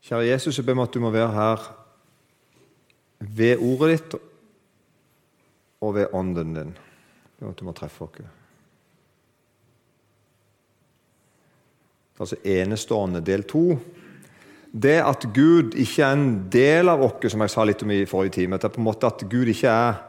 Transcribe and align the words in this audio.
Kjære 0.00 0.30
Jesus, 0.30 0.58
jeg 0.58 0.64
ber 0.66 0.78
om 0.78 0.84
at 0.86 0.94
du 0.94 1.00
må 1.02 1.10
være 1.12 1.30
her 1.34 1.64
ved 3.20 3.60
ordet 3.60 3.90
ditt 3.92 4.14
og 5.80 5.94
ved 5.94 6.14
ånden 6.16 6.54
din. 6.56 6.70
Jeg 6.72 7.40
ber 7.40 7.46
om 7.46 7.52
at 7.52 7.60
du 7.60 7.66
må 7.68 7.74
treffe 7.76 8.06
oss. 8.06 8.20
Altså 12.20 12.36
enestående 12.44 13.20
del 13.24 13.44
to. 13.48 13.78
Det 14.70 14.98
at 15.02 15.24
Gud 15.34 15.74
ikke 15.74 16.04
er 16.04 16.16
en 16.16 16.34
del 16.52 16.88
av 16.92 17.02
oss, 17.02 17.32
som 17.32 17.42
jeg 17.42 17.52
sa 17.52 17.64
litt 17.64 17.82
om 17.82 17.92
i 17.92 18.04
forrige 18.08 18.38
time. 18.38 18.58
Det 18.60 18.68
er 18.68 18.74
på 18.76 18.80
en 18.80 18.88
måte 18.88 19.08
At 19.08 19.24
Gud 19.28 19.48
ikke 19.48 19.68
er 19.72 20.00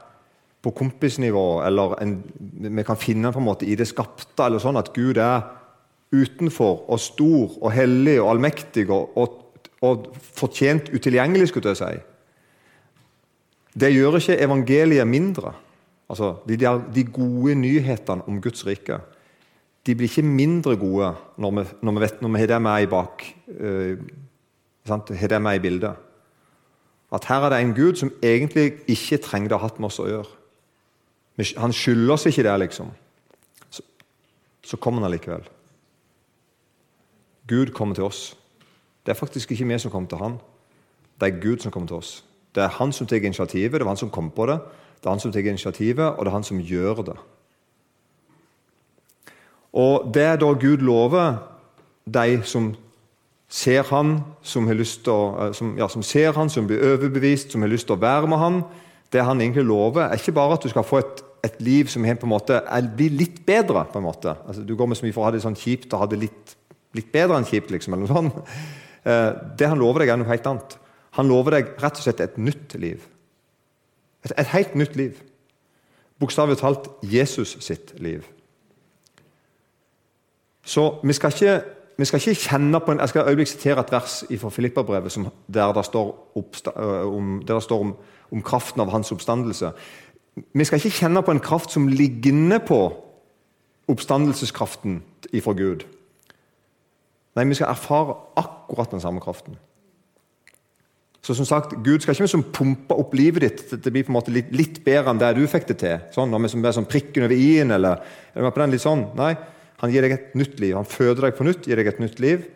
på 0.62 0.72
kompisnivå, 0.78 1.64
eller 1.66 1.96
en, 2.04 2.20
vi 2.78 2.84
kan 2.86 3.00
finne 3.00 3.32
på 3.34 3.40
en 3.42 3.48
måte 3.48 3.66
i 3.66 3.76
det 3.76 3.88
skapte. 3.90 4.44
eller 4.46 4.60
sånn 4.60 4.78
At 4.78 4.94
Gud 4.94 5.18
er 5.18 5.42
utenfor 6.12 6.84
og 6.92 7.00
stor 7.00 7.56
og 7.62 7.72
hellig 7.72 8.20
og 8.22 8.30
allmektig 8.36 8.90
og, 8.92 9.16
og 9.16 9.41
og 9.82 10.12
fortjent 10.22 10.92
utilgjengelig, 10.94 11.48
skulle 11.50 11.74
jeg 11.74 11.82
si. 11.82 11.94
Det 13.82 13.90
gjør 13.94 14.20
ikke 14.20 14.38
evangeliet 14.44 15.08
mindre. 15.08 15.54
Altså, 16.12 16.36
de, 16.48 16.58
de, 16.96 17.04
gode 17.08 17.56
nyhetene 17.56 18.28
om 18.28 18.42
Guds 18.44 18.66
rike 18.68 19.00
de 19.86 19.96
blir 19.98 20.10
ikke 20.12 20.28
mindre 20.28 20.76
gode 20.78 21.08
når 21.42 21.54
vi, 21.56 21.64
når 21.82 21.96
vi, 21.96 22.02
vet, 22.04 22.20
når 22.22 22.34
vi 22.34 22.42
har 22.42 22.50
det 22.52 22.60
med 22.62 22.84
i 22.84 22.90
bak 22.92 23.24
uh, 23.62 24.02
har 24.88 25.32
det 25.32 25.42
med 25.42 25.56
i 25.56 25.64
bildet. 25.64 25.96
At 27.12 27.26
her 27.26 27.46
er 27.46 27.50
det 27.50 27.62
en 27.62 27.74
Gud 27.74 27.96
som 27.96 28.12
egentlig 28.24 28.74
ikke 28.88 29.22
trengte 29.24 29.56
å 29.56 29.62
ha 29.62 29.68
hatt 29.68 29.80
med 29.80 29.90
oss 29.90 30.00
å 30.02 30.08
gjøre. 30.10 30.38
Han 31.58 31.74
skylder 31.74 32.14
oss 32.14 32.28
ikke 32.30 32.46
det, 32.46 32.54
liksom. 32.64 32.92
Så, 33.70 33.84
så 34.64 34.78
kommer 34.78 35.02
han 35.02 35.10
allikevel. 35.10 35.44
Gud 37.50 37.74
kommer 37.76 37.98
til 37.98 38.08
oss. 38.08 38.22
Det 39.06 39.12
er 39.12 39.20
faktisk 39.20 39.52
ikke 39.52 39.68
vi 39.68 39.80
som 39.80 39.92
kommer 39.92 40.10
til 40.10 40.18
han. 40.18 40.38
Det 41.22 41.28
er 41.28 41.42
Gud 41.42 41.60
som 41.60 41.72
kommer 41.72 41.88
til 41.88 41.98
oss. 41.98 42.24
Det 42.56 42.64
er 42.64 42.68
han 42.68 42.92
som 42.92 43.08
tar 43.08 43.18
initiativet, 43.18 43.74
det 43.74 43.86
var 43.86 43.96
han 43.96 43.98
som 43.98 44.10
kom 44.10 44.32
på 44.32 44.46
det. 44.46 44.60
Det 45.00 45.06
er 45.06 45.16
han 45.16 45.20
som 45.20 45.32
tar 45.32 45.40
initiativet, 45.40 46.06
og 46.06 46.26
det 46.26 46.28
er 46.28 46.36
han 46.36 46.44
som 46.44 46.60
gjør 46.60 47.02
det. 47.02 47.18
Og 49.74 50.14
Det 50.14 50.24
er 50.24 50.36
da 50.36 50.54
Gud 50.54 50.78
lover 50.78 51.38
de 52.06 52.42
som 52.44 52.76
ser 53.52 53.84
han, 53.84 54.20
som, 54.42 54.68
å, 54.68 54.72
eh, 54.72 55.54
som, 55.54 55.74
ja, 55.78 55.88
som 55.88 56.04
ser 56.04 56.32
han, 56.34 56.50
som 56.50 56.68
blir 56.68 56.84
overbevist, 56.94 57.52
som 57.52 57.62
har 57.62 57.72
lyst 57.72 57.88
til 57.88 57.98
å 57.98 58.02
være 58.02 58.28
med 58.28 58.40
han. 58.40 58.62
Det 59.12 59.24
han 59.24 59.42
egentlig 59.42 59.66
lover, 59.68 60.06
er 60.06 60.20
ikke 60.20 60.36
bare 60.36 60.56
at 60.56 60.64
du 60.64 60.70
skal 60.70 60.88
få 60.88 61.02
et, 61.02 61.24
et 61.44 61.58
liv 61.60 61.88
som 61.92 62.04
på 62.04 62.28
en 62.28 62.32
måte 62.32 62.62
blir 62.96 63.12
litt 63.12 63.46
bedre. 63.46 63.86
på 63.92 64.00
en 64.00 64.04
måte. 64.06 64.36
Altså, 64.48 64.62
du 64.64 64.76
går 64.76 64.86
med 64.86 64.98
så 64.98 65.06
mye 65.06 65.14
for 65.14 65.22
å 65.22 65.26
ha 65.26 65.32
det 65.32 65.42
sånn 65.42 65.56
kjipt 65.56 65.94
og 65.94 66.00
ha 66.00 66.06
det 66.06 66.20
litt, 66.20 66.56
litt 66.94 67.12
bedre 67.12 67.38
enn 67.38 67.46
kjipt. 67.46 67.72
liksom, 67.72 67.94
eller 67.94 68.08
noe 68.08 68.16
sånt. 68.16 68.34
Eh, 69.06 69.32
det 69.58 69.68
han 69.68 69.82
lover 69.82 70.04
deg, 70.04 70.14
er 70.14 70.22
noe 70.22 70.30
helt 70.30 70.48
annet. 70.48 70.78
Han 71.18 71.28
lover 71.32 71.58
deg 71.58 71.74
rett 71.82 72.00
og 72.00 72.06
slett 72.06 72.22
et 72.24 72.38
nytt 72.40 72.76
liv. 72.80 73.04
Et, 74.26 74.34
et 74.38 74.54
helt 74.54 74.78
nytt 74.80 74.96
liv. 75.00 75.18
Bokstavelig 76.22 76.60
talt 76.62 76.90
Jesus 77.02 77.58
sitt 77.66 77.96
liv. 78.00 78.28
Så 80.64 81.00
vi 81.04 81.14
skal 81.14 81.34
ikke, 81.34 81.56
vi 81.98 82.06
skal 82.06 82.22
ikke 82.22 82.42
kjenne 82.42 82.80
på 82.80 82.92
en, 82.92 83.00
Jeg 83.00 83.10
skal 83.10 83.28
øyeblikk 83.28 83.48
sitere 83.48 83.80
et 83.80 83.92
vers 83.92 84.24
fra 84.38 84.50
Filippa-brevet 84.50 85.32
der 85.48 85.74
det 85.74 85.86
står, 85.86 86.32
om, 86.36 87.44
der 87.48 87.54
det 87.54 87.64
står 87.64 87.80
om, 87.80 87.96
om, 88.32 88.42
kraften 88.42 88.82
av 88.82 88.92
hans 88.92 89.12
oppstandelse. 89.12 89.72
Vi 90.54 90.64
skal 90.64 90.78
ikke 90.78 90.98
kjenne 90.98 91.22
på 91.22 91.32
en 91.32 91.40
kraft 91.40 91.72
som 91.72 91.88
ligner 91.88 92.60
på 92.60 92.94
oppstandelseskraften 93.88 95.04
ifra 95.34 95.54
Gud. 95.54 95.84
Nei, 97.36 97.48
vi 97.48 97.58
skal 97.58 97.72
erfare 97.72 98.18
akkurat 98.40 98.92
den 98.92 99.04
samme 99.04 99.22
kraften. 99.24 99.56
Så 101.22 101.36
som 101.38 101.46
sagt, 101.46 101.76
Gud 101.86 102.02
skal 102.02 102.16
ikke 102.16 102.26
liksom 102.26 102.48
pumpe 102.54 102.96
opp 102.98 103.14
livet 103.14 103.44
ditt 103.46 103.60
til 103.70 103.82
det 103.82 103.92
blir 103.94 104.06
på 104.08 104.10
en 104.10 104.18
måte 104.18 104.34
litt, 104.34 104.50
litt 104.58 104.80
bedre 104.84 105.14
enn 105.14 105.22
det 105.22 105.36
du 105.38 105.44
fikk 105.50 105.68
det 105.70 105.78
til. 105.84 106.00
Sånn, 106.16 106.32
når 106.34 106.48
vi 106.48 106.50
som 106.56 106.66
er 106.66 106.74
sånn 106.80 106.90
prikken 106.90 107.28
over 107.28 107.38
i-en, 107.38 107.76
eller, 107.78 108.02
eller 108.34 108.56
på 108.56 108.64
den 108.64 108.74
litt 108.74 108.84
sånn. 108.84 109.06
Nei, 109.20 109.36
han 109.84 109.94
gir 109.94 110.06
deg 110.06 110.16
et 110.16 110.34
nytt 110.38 110.58
liv. 110.64 110.74
Han 110.80 110.90
føder 110.90 111.28
deg 111.28 111.38
på 111.38 111.46
nytt, 111.46 111.70
gir 111.70 111.78
deg 111.78 111.92
et 111.92 112.02
nytt 112.02 112.20
liv. 112.24 112.50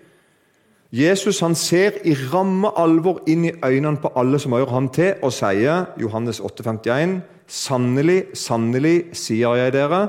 Jesus 0.95 1.41
han 1.45 1.55
ser 1.57 1.99
i 2.07 2.15
ramme 2.31 2.71
alvor 2.79 3.21
inn 3.29 3.45
i 3.49 3.53
øynene 3.53 4.01
på 4.01 4.11
alle 4.17 4.39
som 4.41 4.53
hører 4.57 4.73
ham 4.73 4.89
til, 4.93 5.13
og 5.21 5.33
sier, 5.33 5.89
Johannes 6.01 6.41
8,51.: 6.41 7.19
Sannelig, 7.45 8.19
sannelig, 8.33 8.95
sier 9.13 9.57
jeg 9.59 9.73
dere, 9.77 10.07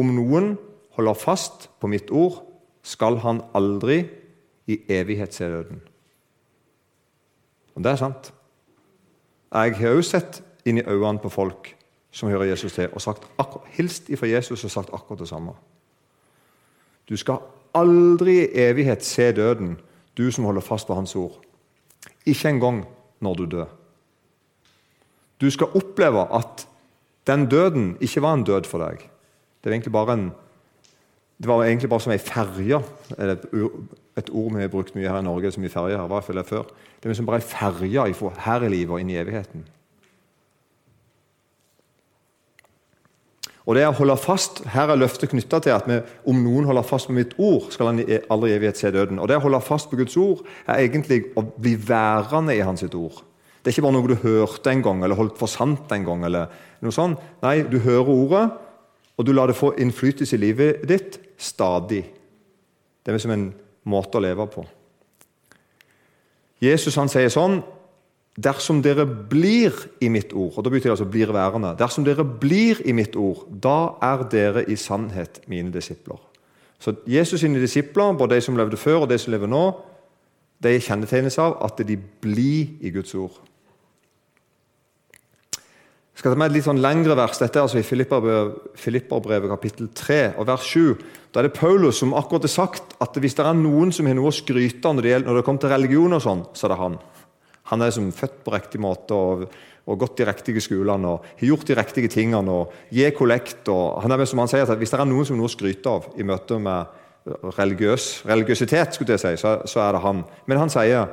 om 0.00 0.12
noen 0.16 0.54
holder 0.96 1.18
fast 1.20 1.68
på 1.80 1.90
mitt 1.92 2.08
ord, 2.12 2.40
skal 2.82 3.20
han 3.24 3.42
aldri 3.54 4.04
i 4.66 4.78
evighet 4.88 5.34
se 5.34 5.44
døden. 5.44 5.80
Og 7.74 7.84
det 7.84 7.92
er 7.92 7.96
sant. 7.96 8.32
Jeg 9.50 9.76
har 9.76 9.96
også 9.96 10.10
sett 10.10 10.42
inn 10.68 10.78
i 10.78 10.86
øynene 10.86 11.18
på 11.22 11.32
folk 11.32 11.74
som 12.10 12.30
hører 12.30 12.50
Jesus 12.50 12.74
til, 12.74 12.88
og 12.92 13.02
sagt 13.02 13.26
akkurat, 13.38 13.66
hilst 13.76 14.10
ifra 14.10 14.26
Jesus 14.26 14.64
og 14.64 14.70
sagt 14.70 14.90
akkurat 14.92 15.20
det 15.22 15.28
samme. 15.28 15.54
Du 17.08 17.16
skal 17.16 17.42
aldri 17.74 18.40
i 18.40 18.50
evighet 18.66 19.04
se 19.04 19.32
døden, 19.32 19.78
du 20.18 20.30
som 20.30 20.44
holder 20.44 20.60
fast 20.60 20.86
på 20.86 20.94
Hans 20.94 21.16
ord. 21.16 21.40
Ikke 22.26 22.48
engang 22.48 22.84
når 23.20 23.34
du 23.34 23.44
dør. 23.46 23.70
Du 25.40 25.50
skal 25.50 25.72
oppleve 25.74 26.26
at 26.36 26.66
den 27.26 27.46
døden 27.48 27.96
ikke 28.00 28.22
var 28.22 28.34
en 28.34 28.44
død 28.44 28.68
for 28.68 28.82
deg. 28.82 29.06
Det 29.60 29.70
er 29.70 29.74
egentlig 29.74 29.92
bare 29.92 30.12
en 30.12 30.30
det 31.40 31.48
var 31.48 31.64
egentlig 31.64 31.88
bare 31.88 32.04
som 32.04 32.12
ei 32.12 32.20
ferje. 32.20 32.82
Et 34.20 34.30
ord 34.30 34.52
vi 34.52 34.60
har 34.60 34.68
brukt 34.68 34.94
mye 34.94 35.08
her 35.08 35.22
i 35.22 35.24
Norge, 35.24 35.52
som 35.54 35.64
i 35.64 35.72
ferje 35.72 35.96
her, 35.96 36.08
var 36.08 36.20
det 36.20 36.46
før. 36.46 36.68
Det 37.00 37.08
er 37.08 37.16
som 37.16 37.28
bare 37.28 37.40
ei 37.40 37.46
ferje 37.48 38.32
her 38.44 38.66
i 38.66 38.68
livet 38.68 38.92
og 38.92 39.00
inn 39.00 39.12
i 39.14 39.16
evigheten. 39.16 39.64
Og 43.68 43.76
det 43.76 43.84
å 43.86 43.94
holde 43.94 44.16
fast, 44.18 44.64
Her 44.72 44.90
er 44.90 44.98
løftet 44.98 45.30
knytta 45.30 45.60
til 45.62 45.70
at 45.70 45.86
vi, 45.86 46.00
om 46.26 46.38
noen 46.42 46.66
holder 46.66 46.82
fast 46.82 47.06
på 47.06 47.14
mitt 47.14 47.36
ord, 47.38 47.68
skal 47.70 47.92
han 47.92 48.00
aldri 48.02 48.50
i 48.50 48.56
evighet 48.56 48.80
se 48.80 48.90
døden. 48.90 49.20
Og 49.20 49.28
Det 49.28 49.36
å 49.36 49.44
holde 49.44 49.60
fast 49.62 49.90
på 49.90 49.96
Guds 50.00 50.16
ord 50.16 50.42
er 50.66 50.80
egentlig 50.82 51.30
å 51.36 51.44
bli 51.44 51.76
værende 51.76 52.56
i 52.56 52.64
hans 52.66 52.82
ord. 52.82 53.22
Det 53.60 53.70
er 53.70 53.76
ikke 53.76 53.84
bare 53.84 53.94
noe 53.98 54.08
du 54.08 54.16
hørte 54.16 54.72
en 54.72 54.82
gang 54.82 55.04
eller 55.04 55.16
holdt 55.16 55.38
for 55.38 55.46
sant 55.46 55.92
en 55.92 56.04
gang. 56.04 56.24
eller 56.24 56.48
noe 56.80 56.92
sånt. 56.92 57.18
Nei, 57.42 57.62
du 57.62 57.78
hører 57.78 58.08
ordet, 58.08 58.50
og 59.20 59.26
du 59.26 59.34
lar 59.36 59.50
det 59.50 59.58
få 59.58 59.74
innflytelse 59.76 60.38
i 60.38 60.40
livet 60.40 60.84
ditt 60.88 61.18
stadig. 61.36 62.06
Det 63.04 63.12
er 63.12 63.20
som 63.20 63.34
en 63.34 63.50
måte 63.92 64.16
å 64.16 64.22
leve 64.24 64.46
på. 64.48 64.64
Jesus 66.64 66.96
han 67.00 67.12
sier 67.12 67.30
sånn 67.32 67.60
Dersom 68.40 68.78
dere 68.80 69.04
blir 69.04 69.74
i 70.00 70.08
mitt 70.08 70.30
ord 70.32 70.54
og 70.54 70.64
da 70.64 70.70
betyr 70.72 70.86
det 70.86 70.92
altså 70.94 71.08
blir 71.12 71.32
værende, 71.34 71.74
dersom 71.76 72.06
dere 72.06 72.24
blir 72.24 72.78
i 72.88 72.94
mitt 72.96 73.16
ord, 73.18 73.42
da 73.50 73.98
er 74.06 74.22
dere 74.32 74.62
i 74.70 74.76
sannhet 74.80 75.42
mine 75.50 75.68
disipler. 75.74 76.16
Så 76.80 76.94
Jesus 77.10 77.42
sine 77.42 77.60
disipler, 77.60 78.14
både 78.16 78.38
de 78.38 78.44
som 78.46 78.56
levde 78.56 78.78
før 78.80 79.02
og 79.02 79.10
de 79.10 79.18
som 79.20 79.34
lever 79.34 79.50
nå, 79.50 79.64
de 80.62 80.72
kjennetegnes 80.80 81.36
av 81.42 81.58
at 81.66 81.82
de 81.84 81.98
blir 81.98 82.70
i 82.80 82.94
Guds 82.94 83.12
ord. 83.18 83.36
Jeg 86.20 86.26
skal 86.26 86.34
ta 86.34 86.38
med 86.42 86.50
et 86.50 86.56
litt 86.58 86.66
sånn 86.66 86.82
lengre 86.84 87.14
vers. 87.16 87.38
Dette 87.40 87.56
er 87.56 87.64
altså 87.64 87.78
i 87.80 88.74
Filipperbrevet 88.76 89.48
kapittel 89.48 89.86
3 89.96 90.18
og 90.36 90.44
vers 90.50 90.66
7. 90.68 90.98
Da 91.32 91.40
er 91.40 91.46
det 91.46 91.54
Paulus 91.56 91.96
som 92.02 92.10
akkurat 92.12 92.44
har 92.44 92.52
sagt 92.52 92.90
at 93.00 93.14
hvis 93.16 93.38
det 93.38 93.46
er 93.48 93.56
noen 93.56 93.88
som 93.88 94.04
har 94.04 94.18
noe 94.18 94.28
å 94.28 94.34
skryte 94.36 94.84
av 94.84 94.98
når 94.98 95.06
det, 95.06 95.12
gjelder, 95.14 95.30
når 95.30 95.46
kommer 95.46 95.62
til 95.62 95.70
religion, 95.72 96.12
og 96.12 96.20
sånn, 96.20 96.42
så 96.52 96.66
er 96.66 96.74
det 96.74 96.76
han. 96.82 96.98
Han 97.70 97.84
er 97.86 97.94
som 97.96 98.10
født 98.12 98.34
på 98.44 98.52
riktig 98.52 98.82
måte 98.84 99.16
og, 99.16 99.46
og 99.88 99.96
gått 100.02 100.20
de 100.20 100.26
riktige 100.28 100.60
skolene 100.60 101.08
og 101.08 101.24
har 101.38 101.46
gjort 101.48 101.64
de 101.70 101.76
riktige 101.78 102.10
tingene 102.12 102.52
og 102.52 102.74
gir 102.92 103.14
kollekt. 103.16 103.70
og 103.72 104.02
han 104.04 104.12
er 104.12 104.24
som 104.28 104.42
han 104.44 104.50
sier 104.52 104.68
at 104.68 104.76
Hvis 104.82 104.92
det 104.92 105.00
er 105.00 105.08
noen 105.08 105.24
som 105.24 105.38
har 105.38 105.40
noe 105.40 105.48
å 105.48 105.54
skryte 105.54 105.94
av 105.94 106.10
i 106.20 106.26
møte 106.28 106.58
med 106.60 107.40
religiøs, 107.56 108.10
religiøsitet, 108.28 108.92
skulle 108.92 109.16
jeg 109.16 109.24
si, 109.24 109.32
så, 109.40 109.54
så 109.64 109.80
er 109.86 109.96
det 109.96 110.04
han. 110.04 110.20
Men 110.44 110.60
han 110.66 110.74
sier 110.76 111.08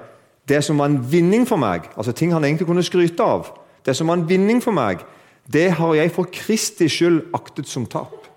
det 0.52 0.60
som 0.68 0.84
var 0.84 0.92
en 0.92 1.00
vinning 1.00 1.48
for 1.48 1.56
meg, 1.56 1.88
altså 1.96 2.12
ting 2.12 2.36
han 2.36 2.44
egentlig 2.44 2.68
kunne 2.68 2.84
skryte 2.84 3.24
av 3.24 3.54
det 3.88 3.96
som 3.96 4.10
var 4.12 4.20
en 4.20 4.28
vinning 4.28 4.60
for 4.64 4.76
meg, 4.76 5.06
det 5.48 5.70
har 5.80 5.96
jeg 5.96 6.12
for 6.12 6.28
Kristi 6.28 6.90
skyld 6.92 7.22
aktet 7.36 7.70
som 7.72 7.86
tap. 7.88 8.28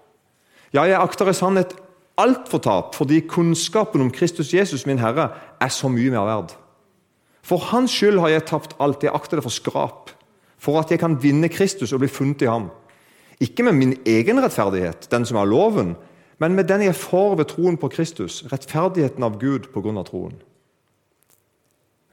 Ja, 0.70 0.84
jeg 0.86 1.00
akter 1.00 1.26
i 1.26 1.34
sannhet 1.34 1.74
alt 2.20 2.46
for 2.52 2.62
tap, 2.62 2.94
fordi 2.94 3.24
kunnskapen 3.26 4.04
om 4.04 4.12
Kristus 4.14 4.52
Jesus, 4.54 4.86
min 4.86 5.02
Herre, 5.02 5.32
er 5.60 5.72
så 5.74 5.90
mye 5.90 6.12
mer 6.14 6.28
verd. 6.28 6.54
For 7.42 7.58
Hans 7.72 7.90
skyld 7.96 8.20
har 8.22 8.30
jeg 8.30 8.46
tapt 8.46 8.76
alt. 8.78 9.02
Jeg 9.02 9.14
akter 9.16 9.40
det 9.40 9.46
for 9.46 9.54
skrap. 9.54 10.12
For 10.60 10.78
at 10.78 10.92
jeg 10.92 11.00
kan 11.00 11.16
vinne 11.22 11.48
Kristus 11.50 11.94
og 11.96 12.04
bli 12.04 12.10
funnet 12.12 12.44
i 12.44 12.50
ham. 12.50 12.68
Ikke 13.40 13.64
med 13.64 13.78
min 13.78 13.94
egen 14.06 14.38
rettferdighet, 14.44 15.08
den 15.10 15.24
som 15.26 15.40
er 15.40 15.48
loven, 15.48 15.94
men 16.38 16.54
med 16.54 16.68
den 16.68 16.84
jeg 16.84 16.94
får 16.94 17.38
ved 17.40 17.48
troen 17.50 17.80
på 17.80 17.88
Kristus. 17.88 18.44
Rettferdigheten 18.52 19.24
av 19.24 19.40
Gud 19.40 19.72
på 19.72 19.80
grunn 19.80 19.98
av 19.98 20.06
troen. 20.12 20.36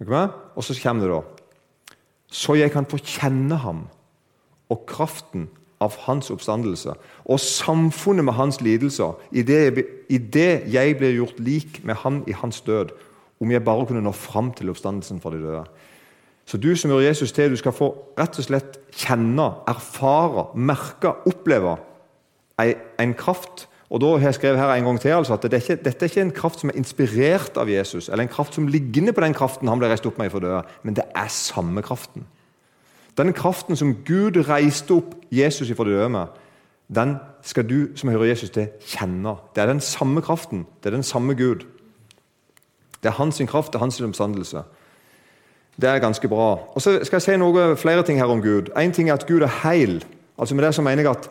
Og 0.08 0.64
så 0.64 0.76
kommer 0.82 1.04
det 1.04 1.12
da 1.12 1.37
så 2.28 2.58
jeg 2.60 2.72
kan 2.74 2.86
få 2.86 3.00
kjenne 3.00 3.56
ham 3.64 3.86
og 4.70 4.84
kraften 4.90 5.48
av 5.84 5.94
hans 6.08 6.32
oppstandelse 6.34 6.96
og 7.26 7.40
samfunnet 7.40 8.26
med 8.26 8.34
hans 8.34 8.62
lidelser, 8.62 9.14
i 9.32 9.44
det, 9.44 10.48
jeg 10.74 10.98
blir 10.98 11.16
gjort 11.20 11.40
lik 11.40 11.82
med 11.86 12.02
han 12.04 12.24
i 12.28 12.36
hans 12.36 12.62
død, 12.62 12.96
om 13.40 13.52
jeg 13.52 13.64
bare 13.64 13.86
kunne 13.86 14.02
nå 14.02 14.12
fram 14.12 14.52
til 14.58 14.72
oppstandelsen 14.74 15.22
fra 15.22 15.32
de 15.32 15.44
døde. 15.44 15.64
Så 16.48 16.58
du 16.58 16.72
som 16.76 16.92
gjør 16.92 17.04
Jesus 17.06 17.32
til, 17.36 17.52
du 17.52 17.60
skal 17.60 17.76
få 17.76 17.92
rett 18.18 18.40
og 18.40 18.48
slett 18.48 18.80
kjenne, 18.96 19.50
erfare, 19.68 20.48
merke, 20.56 21.12
oppleve 21.28 21.76
en 22.58 23.14
kraft. 23.20 23.68
Og 23.90 24.02
da 24.04 24.10
har 24.18 24.28
jeg 24.28 24.36
skrevet 24.36 24.60
her 24.60 24.74
en 24.74 24.84
gang 24.84 24.98
til 25.00 25.16
altså, 25.16 25.38
at 25.38 25.46
dette 25.46 25.58
er, 25.58 25.62
ikke, 25.62 25.84
dette 25.84 26.06
er 26.06 26.10
ikke 26.12 26.22
en 26.26 26.34
kraft 26.36 26.60
som 26.60 26.70
er 26.70 26.80
inspirert 26.80 27.58
av 27.58 27.70
Jesus, 27.72 28.10
eller 28.10 28.26
en 28.26 28.34
kraft 28.34 28.58
som 28.58 28.68
ligner 28.68 29.16
på 29.16 29.24
den 29.24 29.36
kraften 29.38 29.70
han 29.72 29.80
ble 29.80 29.88
reist 29.88 30.06
opp 30.10 30.20
med 30.20 30.32
fra 30.34 30.42
døde, 30.44 30.64
men 30.84 30.98
det 30.98 31.06
er 31.16 31.30
samme 31.32 31.84
kraften. 31.86 32.28
Den 33.18 33.32
kraften 33.34 33.80
som 33.80 33.96
Gud 34.06 34.38
reiste 34.50 35.00
opp 35.00 35.16
Jesus 35.32 35.72
fra 35.76 35.88
de 35.88 35.96
døde 35.96 36.10
med, 36.14 36.36
den 36.88 37.16
skal 37.44 37.68
du 37.68 37.96
som 37.96 38.12
hører 38.12 38.30
Jesus 38.32 38.52
til, 38.54 38.70
kjenne. 38.88 39.36
Det 39.56 39.64
er 39.64 39.72
den 39.72 39.82
samme 39.84 40.22
kraften. 40.22 40.66
Det 40.84 40.92
er 40.92 40.96
den 40.96 41.04
samme 41.04 41.36
Gud. 41.36 41.66
Det 43.04 43.10
er 43.10 43.18
hans 43.18 43.42
kraft, 43.48 43.74
det 43.74 43.80
er 43.80 43.86
hans 43.86 44.02
omstandelse. 44.02 44.64
Det 45.82 45.90
er 45.90 46.00
ganske 46.00 46.28
bra. 46.28 46.60
Og 46.76 46.82
Så 46.82 47.00
skal 47.04 47.16
jeg 47.16 47.22
si 47.22 47.38
noe, 47.38 47.76
flere 47.78 48.04
ting 48.04 48.20
her 48.20 48.32
om 48.32 48.42
Gud. 48.42 48.72
Én 48.76 48.92
ting 48.92 49.10
er 49.10 49.14
at 49.14 49.28
Gud 49.28 49.42
er 49.42 49.62
heil. 49.64 50.04
Altså 50.40 50.56
Med 50.56 50.64
det 50.64 50.76
så 50.76 50.82
mener 50.82 51.04
jeg 51.04 51.12
at 51.12 51.30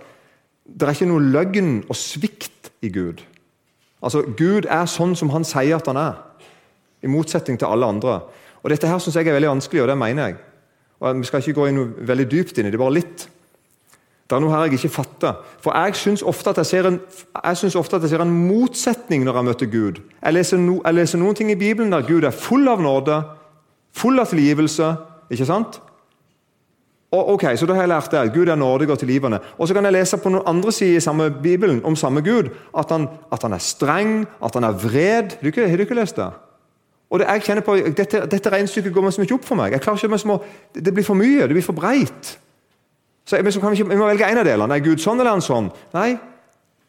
det 0.66 0.86
er 0.86 0.94
ikke 0.96 1.08
noe 1.08 1.22
løgn 1.22 1.72
og 1.88 1.96
svikt 1.96 2.72
i 2.84 2.90
Gud. 2.92 3.22
Altså 4.02 4.22
Gud 4.36 4.66
er 4.68 4.88
sånn 4.90 5.14
som 5.18 5.30
han 5.32 5.46
sier 5.46 5.78
at 5.78 5.88
han 5.90 6.00
er, 6.00 6.18
i 7.04 7.10
motsetning 7.10 7.58
til 7.60 7.70
alle 7.70 7.86
andre. 7.86 8.20
Og 8.62 8.70
Dette 8.72 8.88
her 8.90 8.98
synes 8.98 9.16
jeg 9.16 9.28
er 9.28 9.36
veldig 9.36 9.54
vanskelig, 9.54 9.82
og 9.84 9.88
det 9.88 9.98
mener 9.98 10.28
jeg. 10.28 10.36
Og 11.00 11.20
Vi 11.20 11.28
skal 11.28 11.42
ikke 11.42 11.60
gå 11.60 11.66
inn 11.70 11.82
veldig 12.08 12.28
dypt 12.30 12.58
inn 12.58 12.66
i 12.66 12.72
det, 12.74 12.80
bare 12.80 12.96
litt. 12.96 13.28
Det 14.26 14.34
er 14.34 14.42
noe 14.42 14.50
her 14.50 14.64
jeg 14.66 14.80
ikke 14.80 14.96
fatter. 14.96 15.36
For 15.62 15.76
jeg 15.76 15.94
syns 15.94 16.22
ofte, 16.26 16.50
ofte, 16.50 17.96
at 17.96 18.02
jeg 18.02 18.10
ser 18.10 18.24
en 18.24 18.38
motsetning 18.48 19.22
når 19.24 19.38
jeg 19.38 19.48
møter 19.48 19.70
Gud. 19.70 20.00
Jeg 20.22 20.34
leser, 20.34 20.58
no, 20.58 20.80
jeg 20.82 20.98
leser, 20.98 21.20
noen 21.22 21.38
ting 21.38 21.52
i 21.52 21.58
Bibelen 21.58 21.94
der 21.94 22.06
Gud 22.08 22.26
er 22.26 22.34
full 22.34 22.66
av 22.68 22.82
nåde, 22.82 23.20
full 23.94 24.18
av 24.18 24.26
tilgivelse. 24.32 24.96
ikke 25.30 25.46
sant? 25.46 25.80
Og, 27.12 27.28
ok, 27.34 27.44
Så 27.56 27.66
da 27.66 27.74
har 27.74 27.82
jeg 27.82 27.88
lært 27.88 28.10
det. 28.10 28.32
Gud 28.34 28.48
er 28.48 28.54
nådig 28.58 28.90
og 28.90 28.98
tilgivende. 28.98 29.38
Og 29.58 29.68
så 29.68 29.74
kan 29.74 29.84
jeg 29.84 29.92
lese 29.92 30.18
på 30.18 30.28
noen 30.28 30.46
andre 30.46 30.72
sider 30.72 30.96
i 30.96 31.00
samme 31.00 31.30
Bibelen 31.30 31.84
om 31.84 31.96
samme 31.96 32.20
Gud 32.20 32.50
at 32.78 32.90
han, 32.90 33.08
at 33.32 33.42
han 33.42 33.52
er 33.52 33.62
streng, 33.62 34.26
at 34.44 34.54
han 34.54 34.64
er 34.64 34.72
vred. 34.72 35.36
Har 35.36 35.42
du 35.42 35.46
ikke, 35.46 35.68
har 35.68 35.76
du 35.76 35.82
ikke 35.82 35.94
lest 35.94 36.16
det? 36.16 36.30
Og 37.10 37.18
det, 37.18 37.26
jeg 37.28 37.42
kjenner 37.42 37.62
på, 37.62 37.76
Dette, 37.96 38.24
dette 38.30 38.50
regnestykket 38.50 38.92
går 38.92 39.06
liksom 39.06 39.22
ikke 39.22 39.34
opp 39.34 39.44
for 39.46 39.58
meg. 39.58 39.72
Jeg 39.72 39.80
klarer 39.80 40.04
ikke 40.04 40.26
med 40.26 40.84
Det 40.84 40.94
blir 40.94 41.04
for 41.04 41.14
mye, 41.14 41.46
det 41.46 41.54
blir 41.54 41.62
for 41.62 41.72
breit. 41.72 42.38
Så 43.26 43.42
vi, 43.42 43.50
kan 43.60 43.72
ikke, 43.72 43.88
vi 43.88 43.96
må 43.96 44.06
velge 44.06 44.26
en 44.26 44.38
av 44.38 44.46
delene. 44.46 44.74
Er 44.74 44.84
Gud 44.84 45.02
sånn 45.02 45.18
eller 45.18 45.30
er 45.30 45.38
han 45.38 45.42
sånn? 45.42 45.70
Nei. 45.94 46.16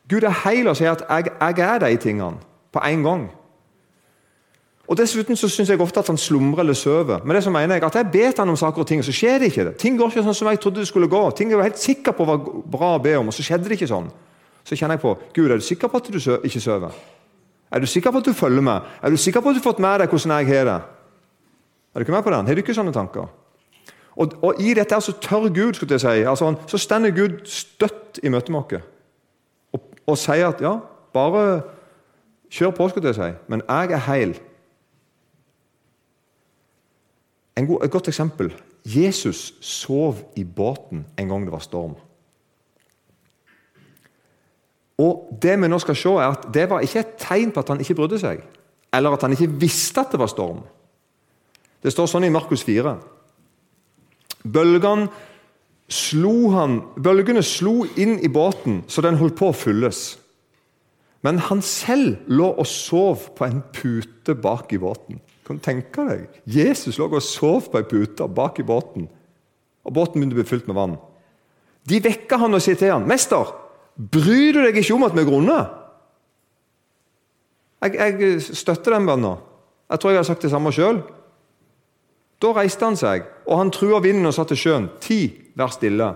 Gud 0.09 0.23
er 0.23 0.41
heil 0.45 0.69
og 0.69 0.77
sier 0.77 0.93
at 0.93 1.03
jeg, 1.09 1.31
jeg 1.41 1.65
er 1.65 1.79
de 1.83 1.97
tingene 1.97 2.37
på 2.73 2.81
en 2.85 3.03
gang. 3.03 3.23
Og 4.87 4.95
Dessuten 4.95 5.35
så 5.35 5.49
syns 5.51 5.69
jeg 5.69 5.81
ofte 5.83 5.99
at 5.99 6.07
han 6.07 6.19
slumrer 6.19 6.63
eller 6.63 6.75
sover. 6.77 7.19
Men 7.25 7.35
det 7.35 7.43
som 7.43 7.53
mener 7.53 7.75
jeg 7.75 7.83
at 7.83 7.95
jeg 7.99 8.11
bet 8.11 8.39
han 8.39 8.49
om 8.49 8.55
saker 8.55 8.81
og 8.81 8.87
ting, 8.87 9.03
så 9.03 9.11
skjer 9.11 9.41
det 9.41 9.51
ikke. 9.51 9.65
det. 9.67 9.75
Ting 9.81 9.97
går 9.99 10.13
ikke 10.13 10.23
sånn 10.23 10.37
som 10.37 10.47
jeg 10.47 10.61
trodde 10.63 10.79
det 10.79 10.87
skulle 10.87 11.09
gå. 11.11 11.23
Ting 11.35 11.51
jeg 11.51 11.59
var 11.59 11.67
helt 11.67 11.81
sikker 11.81 12.15
på 12.15 12.27
var 12.27 12.39
bra 12.71 12.93
å 12.95 13.01
be 13.03 13.17
om, 13.19 13.27
og 13.27 13.35
så 13.35 13.43
skjedde 13.43 13.67
det 13.67 13.75
ikke 13.75 13.89
sånn. 13.91 14.07
Så 14.63 14.77
kjenner 14.79 14.95
jeg 14.95 15.03
på 15.03 15.13
Gud, 15.35 15.51
er 15.51 15.59
du 15.59 15.65
sikker 15.65 15.91
på 15.91 15.99
at 15.99 16.07
du 16.07 16.19
ikke 16.19 16.63
sover? 16.63 16.95
Er 17.71 17.83
du 17.83 17.87
sikker 17.87 18.15
på 18.15 18.21
at 18.23 18.29
du 18.29 18.33
følger 18.33 18.63
med? 18.63 18.87
Er 19.03 19.11
du 19.11 19.19
sikker 19.19 19.43
på 19.43 19.51
at 19.51 19.57
du 19.57 19.59
har 19.59 19.67
fått 19.67 19.83
med 19.83 19.99
deg 19.99 20.13
hvordan 20.13 20.37
jeg 20.39 20.49
har 20.53 20.71
det? 20.71 20.79
Er 21.91 21.99
du 21.99 22.07
ikke 22.07 22.15
med 22.15 22.23
på 22.23 22.31
den? 22.31 22.47
Har 22.47 22.55
du 22.55 22.63
ikke 22.63 22.75
sånne 22.77 22.95
tanker? 22.95 23.27
Og, 24.17 24.33
og, 24.41 24.61
I 24.61 24.73
dette 24.73 24.97
så 25.01 25.13
tør 25.21 25.49
Gud 25.53 25.77
skulle 25.77 25.93
jeg 25.93 26.01
si, 26.01 26.23
altså, 26.25 26.55
så 26.67 26.79
stender 26.81 27.13
Gud 27.13 27.43
støtt 27.45 28.19
i 28.23 28.31
møte 28.33 28.51
med 28.51 28.63
oss 28.63 28.85
og, 29.73 29.81
og, 30.07 30.15
sier 30.17 30.47
at 30.47 30.61
ja, 30.63 30.73
bare 31.13 31.43
kjør 32.49 32.71
på, 32.73 32.87
skulle 32.89 33.11
jeg 33.11 33.17
si, 33.19 33.29
men 33.51 33.61
jeg 33.67 33.93
er 33.93 34.05
heil. 34.07 34.33
God, 37.65 37.83
et 37.83 37.91
godt 37.91 38.07
eksempel. 38.07 38.51
Jesus 38.85 39.53
sov 39.61 40.19
i 40.35 40.43
båten 40.43 41.05
en 41.17 41.27
gang 41.27 41.45
det 41.45 41.51
var 41.51 41.63
storm. 41.65 41.95
Og 44.97 45.37
Det 45.41 45.53
vi 45.61 45.67
nå 45.67 45.77
skal 45.79 45.95
se 45.95 46.09
er 46.09 46.33
at 46.33 46.47
det 46.53 46.69
var 46.69 46.81
ikke 46.81 46.99
et 46.99 47.17
tegn 47.21 47.51
på 47.51 47.61
at 47.61 47.69
han 47.69 47.81
ikke 47.81 47.95
brydde 47.95 48.19
seg, 48.21 48.41
eller 48.93 49.13
at 49.13 49.21
han 49.21 49.33
ikke 49.35 49.49
visste 49.61 50.01
at 50.01 50.11
det 50.11 50.19
var 50.19 50.29
storm. 50.31 50.63
Det 51.83 51.93
står 51.93 52.09
sånn 52.09 52.25
i 52.25 52.33
Markus 52.33 52.63
4. 52.65 52.95
Bølgene 54.47 55.09
slo, 55.87 56.49
han, 56.55 56.79
bølgene 56.97 57.43
slo 57.45 57.85
inn 57.95 58.17
i 58.19 58.31
båten 58.31 58.81
så 58.89 59.03
den 59.05 59.19
holdt 59.19 59.37
på 59.39 59.51
å 59.51 59.55
fylles. 59.55 60.17
Men 61.25 61.39
han 61.47 61.61
selv 61.65 62.27
lå 62.29 62.49
og 62.57 62.67
sov 62.69 63.29
på 63.37 63.45
en 63.47 63.61
pute 63.73 64.35
bak 64.37 64.73
i 64.73 64.81
båten. 64.81 65.21
Kan 65.47 65.59
du 65.59 65.63
tenke 65.63 66.03
deg? 66.09 66.25
Jesus 66.43 66.97
lå 66.99 67.07
og 67.07 67.23
sov 67.23 67.69
på 67.71 67.79
en 67.79 67.87
pute 67.87 68.27
bak 68.27 68.59
i 68.59 68.67
båten. 68.67 69.07
Og 69.87 69.93
båten 69.95 70.19
begynte 70.19 70.35
å 70.35 70.41
bli 70.41 70.49
fylt 70.49 70.67
med 70.67 70.75
vann. 70.75 70.97
De 71.87 72.01
vekka 72.03 72.41
han 72.41 72.57
og 72.57 72.61
sier 72.61 72.75
til 72.75 72.91
han, 72.91 73.07
'Mester, 73.07 73.53
bryr 73.95 74.53
du 74.53 74.61
deg 74.65 74.75
ikke 74.75 74.95
om 74.95 75.07
at 75.07 75.15
vi 75.15 75.23
grunner?' 75.23 75.69
Jeg, 77.81 77.95
jeg 77.95 78.41
støtter 78.41 78.91
den 78.91 79.05
bønna. 79.05 79.37
Jeg 79.89 79.99
tror 79.99 80.11
jeg 80.11 80.17
har 80.17 80.27
sagt 80.27 80.41
det 80.41 80.51
samme 80.51 80.71
sjøl. 80.73 81.03
Da 82.41 82.51
reiste 82.53 82.85
han 82.85 82.97
seg, 82.97 83.23
og 83.47 83.57
han 83.57 83.71
trua 83.71 84.01
vinden 84.03 84.25
og 84.25 84.33
sa 84.33 84.43
til 84.43 84.57
sjøen, 84.57 84.89
ti, 84.99 85.49
vær 85.55 85.71
stille. 85.73 86.09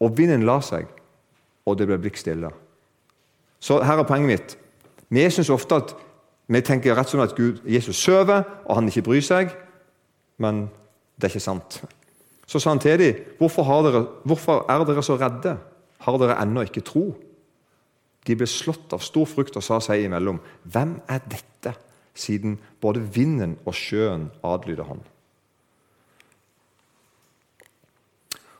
Og 0.00 0.16
vinden 0.18 0.46
la 0.48 0.58
seg, 0.64 0.88
og 1.68 1.78
det 1.78 1.86
ble 1.86 2.00
blikk 2.02 2.18
stille. 2.18 2.50
Så 3.62 3.78
her 3.84 4.00
er 4.00 4.08
poenget 4.08 4.32
mitt. 4.32 4.56
Vi 5.12 5.28
syns 5.30 5.52
ofte 5.52 5.78
at 5.78 5.94
vi 6.54 6.62
tenker 6.66 6.96
rett 6.96 7.10
som 7.10 7.22
at 7.22 7.34
Gud, 7.36 7.60
Jesus 7.68 8.00
sover, 8.02 8.42
og 8.66 8.78
han 8.78 8.88
ikke 8.90 9.04
bryr 9.06 9.24
seg. 9.24 9.52
Men 10.42 10.66
det 11.16 11.28
er 11.28 11.34
ikke 11.34 11.44
sant. 11.44 11.82
Så 12.46 12.60
sa 12.60 12.72
han 12.72 12.82
til 12.82 12.98
dem, 13.00 13.20
hvorfor, 13.38 13.68
dere, 13.86 14.06
hvorfor 14.24 14.66
er 14.70 14.84
dere 14.88 15.04
så 15.04 15.16
redde? 15.20 15.56
Har 16.02 16.18
dere 16.18 16.40
ennå 16.42 16.64
ikke 16.66 16.84
tro? 16.84 17.12
De 18.26 18.36
ble 18.38 18.46
slått 18.46 18.92
av 18.94 19.02
stor 19.02 19.26
frukt 19.26 19.56
og 19.58 19.64
sa 19.64 19.80
seg 19.82 20.04
imellom, 20.06 20.40
hvem 20.62 20.98
er 21.10 21.22
dette? 21.30 21.74
Siden 22.14 22.58
både 22.82 23.00
vinden 23.14 23.56
og 23.64 23.72
sjøen 23.78 24.26
adlyder 24.44 24.84
han. 24.90 25.00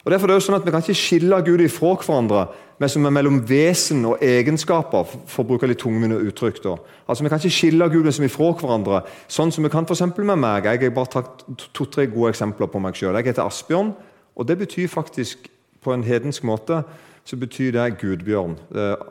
Og 0.04 0.10
Derfor 0.10 0.26
er 0.26 0.32
det 0.32 0.40
jo 0.40 0.46
sånn 0.48 0.58
at 0.58 0.64
Vi 0.66 0.74
kan 0.74 0.82
ikke 0.82 0.98
skille 0.98 1.42
Gud 1.46 1.60
ifra 1.60 1.94
hverandre 1.94 2.46
men 2.82 2.90
som 2.90 3.04
er 3.06 3.12
mellom 3.14 3.36
vesen 3.46 4.00
og 4.10 4.22
egenskaper. 4.26 5.06
for 5.26 5.44
å 5.44 5.46
bruke 5.46 5.68
litt 5.70 5.78
tungmine 5.78 6.18
uttrykk. 6.18 6.62
Da. 6.64 6.76
Altså 7.06 7.22
Vi 7.22 7.28
kan 7.30 7.38
ikke 7.38 7.54
skille 7.54 7.88
Gud 7.88 8.12
som 8.12 8.24
ifra 8.24 8.52
hverandre, 8.58 9.04
sånn 9.28 9.52
som 9.52 9.62
vi 9.62 9.70
kan 9.70 9.86
for 9.86 10.24
med 10.24 10.38
meg. 10.38 10.64
Jeg 10.64 10.80
har 10.82 10.90
bare 10.90 11.06
tatt 11.06 11.44
to-tre 11.72 12.06
gode 12.06 12.32
eksempler 12.32 12.66
på 12.66 12.80
meg 12.80 12.94
sjøl. 12.94 13.14
Jeg 13.14 13.26
heter 13.26 13.46
Asbjørn, 13.46 13.94
og 14.36 14.46
det 14.46 14.58
betyr 14.58 14.88
faktisk 14.88 15.48
på 15.80 15.92
en 15.92 16.02
hedensk 16.02 16.42
måte 16.42 16.84
så 17.24 17.36
betyr 17.36 17.70
det 17.70 18.00
gudbjørn. 18.00 18.56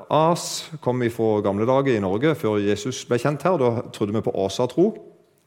As 0.10 0.70
kom 0.82 1.02
fra 1.10 1.42
gamle 1.42 1.66
dager 1.66 1.96
i 1.96 2.00
Norge, 2.04 2.36
før 2.36 2.60
Jesus 2.60 3.06
ble 3.06 3.18
kjent 3.18 3.44
her. 3.44 3.56
Da 3.58 3.88
trodde 3.94 4.12
vi 4.12 4.22
på 4.22 4.36
åsatro. 4.36 4.98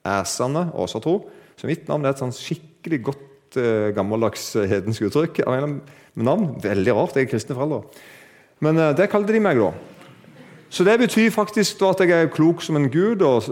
Æsene, 0.06 0.70
åsatro. 0.72 1.28
Så 1.56 1.66
mitt 1.66 1.86
navn 1.88 2.06
er 2.06 2.14
et 2.14 2.22
sånn 2.22 2.32
skikkelig 2.32 3.02
godt 3.04 3.33
uh, 3.60 3.90
gammeldags 3.94 4.54
eh, 4.56 4.68
hedensk 4.70 5.08
uttrykk. 5.08 5.42
med 5.46 6.24
navn. 6.24 6.56
Veldig 6.62 6.94
rart. 6.94 7.16
Jeg 7.16 7.26
er 7.26 7.30
kristne 7.30 7.54
foreldre. 7.54 7.82
Men 8.60 8.76
uh, 8.76 8.96
det 8.96 9.10
kalte 9.10 9.32
de 9.32 9.40
meg, 9.40 9.58
da. 9.58 9.72
Så 10.74 10.84
det 10.84 10.98
betyr 10.98 11.30
faktisk 11.30 11.78
da, 11.80 11.90
at 11.90 12.00
jeg 12.00 12.10
er 12.10 12.32
klok 12.34 12.62
som 12.62 12.76
en 12.76 12.90
gud, 12.90 13.22
og 13.22 13.42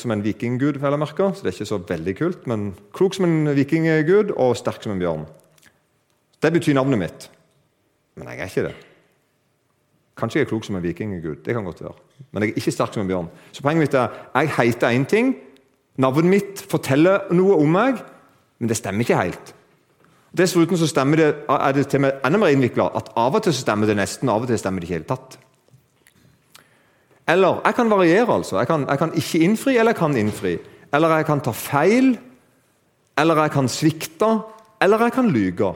som 0.00 0.10
en 0.10 0.24
vikinggud. 0.24 0.78
Så 0.80 1.42
det 1.42 1.50
er 1.50 1.52
ikke 1.52 1.66
så 1.66 1.78
veldig 1.88 2.16
kult, 2.16 2.46
men 2.46 2.74
klok 2.92 3.14
som 3.14 3.24
en 3.24 3.56
vikinggud 3.56 4.32
og 4.36 4.56
sterk 4.56 4.82
som 4.82 4.92
en 4.92 4.98
bjørn. 4.98 5.26
Det 6.40 6.52
betyr 6.52 6.74
navnet 6.74 6.98
mitt. 6.98 7.30
Men 8.16 8.28
jeg 8.28 8.38
er 8.38 8.44
ikke 8.48 8.66
det. 8.68 8.74
Kanskje 10.16 10.38
jeg 10.38 10.46
er 10.46 10.48
klok 10.48 10.64
som 10.64 10.76
en 10.78 10.82
vikinggud. 10.82 11.42
Det 11.44 11.54
kan 11.54 11.64
godt 11.64 11.82
være. 11.82 11.94
Men 12.32 12.42
jeg 12.42 12.52
er 12.52 12.62
ikke 12.62 12.72
sterk 12.72 12.94
som 12.94 13.02
en 13.02 13.10
bjørn. 13.10 13.28
Så 13.52 13.62
poenget 13.62 13.84
mitt 13.84 13.94
er 13.98 14.08
jeg 14.34 14.52
heter 14.56 14.94
én 14.94 15.04
ting. 15.04 15.34
Navnet 15.98 16.30
mitt 16.30 16.62
forteller 16.70 17.28
noe 17.34 17.58
om 17.60 17.70
meg, 17.70 18.00
men 18.64 18.70
det 18.72 18.78
stemmer 18.78 19.04
ikke 19.04 19.18
helt. 19.20 19.50
Dessuten 20.32 20.78
så 20.80 20.86
det, 21.12 21.26
er 21.52 21.72
det 21.76 21.82
til 21.92 22.00
meg 22.00 22.22
enda 22.24 22.38
mer 22.40 22.54
innvikla 22.54 22.86
at 22.96 23.10
av 23.20 23.34
og 23.36 23.42
til 23.44 23.52
stemmer 23.52 23.86
det 23.86 23.98
nesten, 23.98 24.30
av 24.32 24.40
og 24.40 24.48
til 24.48 24.56
stemmer 24.56 24.80
det 24.80 24.88
ikke 24.88 24.94
i 24.94 24.96
hele 24.96 25.08
tatt. 25.10 25.36
Eller 27.28 27.60
jeg 27.60 27.76
kan 27.76 27.90
variere, 27.92 28.32
altså. 28.32 28.56
Jeg 28.58 28.66
kan, 28.66 28.86
jeg 28.88 28.98
kan, 28.98 29.12
ikke 29.20 29.42
innfri, 29.44 29.76
eller 29.76 29.92
jeg 29.92 30.00
kan 30.00 30.16
innfri. 30.16 30.54
Eller 30.96 31.12
jeg 31.18 31.26
kan 31.28 31.42
ta 31.44 31.52
feil, 31.52 32.08
eller 33.20 33.42
jeg 33.44 33.52
kan 33.52 33.68
svikte, 33.68 34.30
eller 34.80 35.04
jeg 35.04 35.12
kan 35.12 35.28
lyge. 35.28 35.70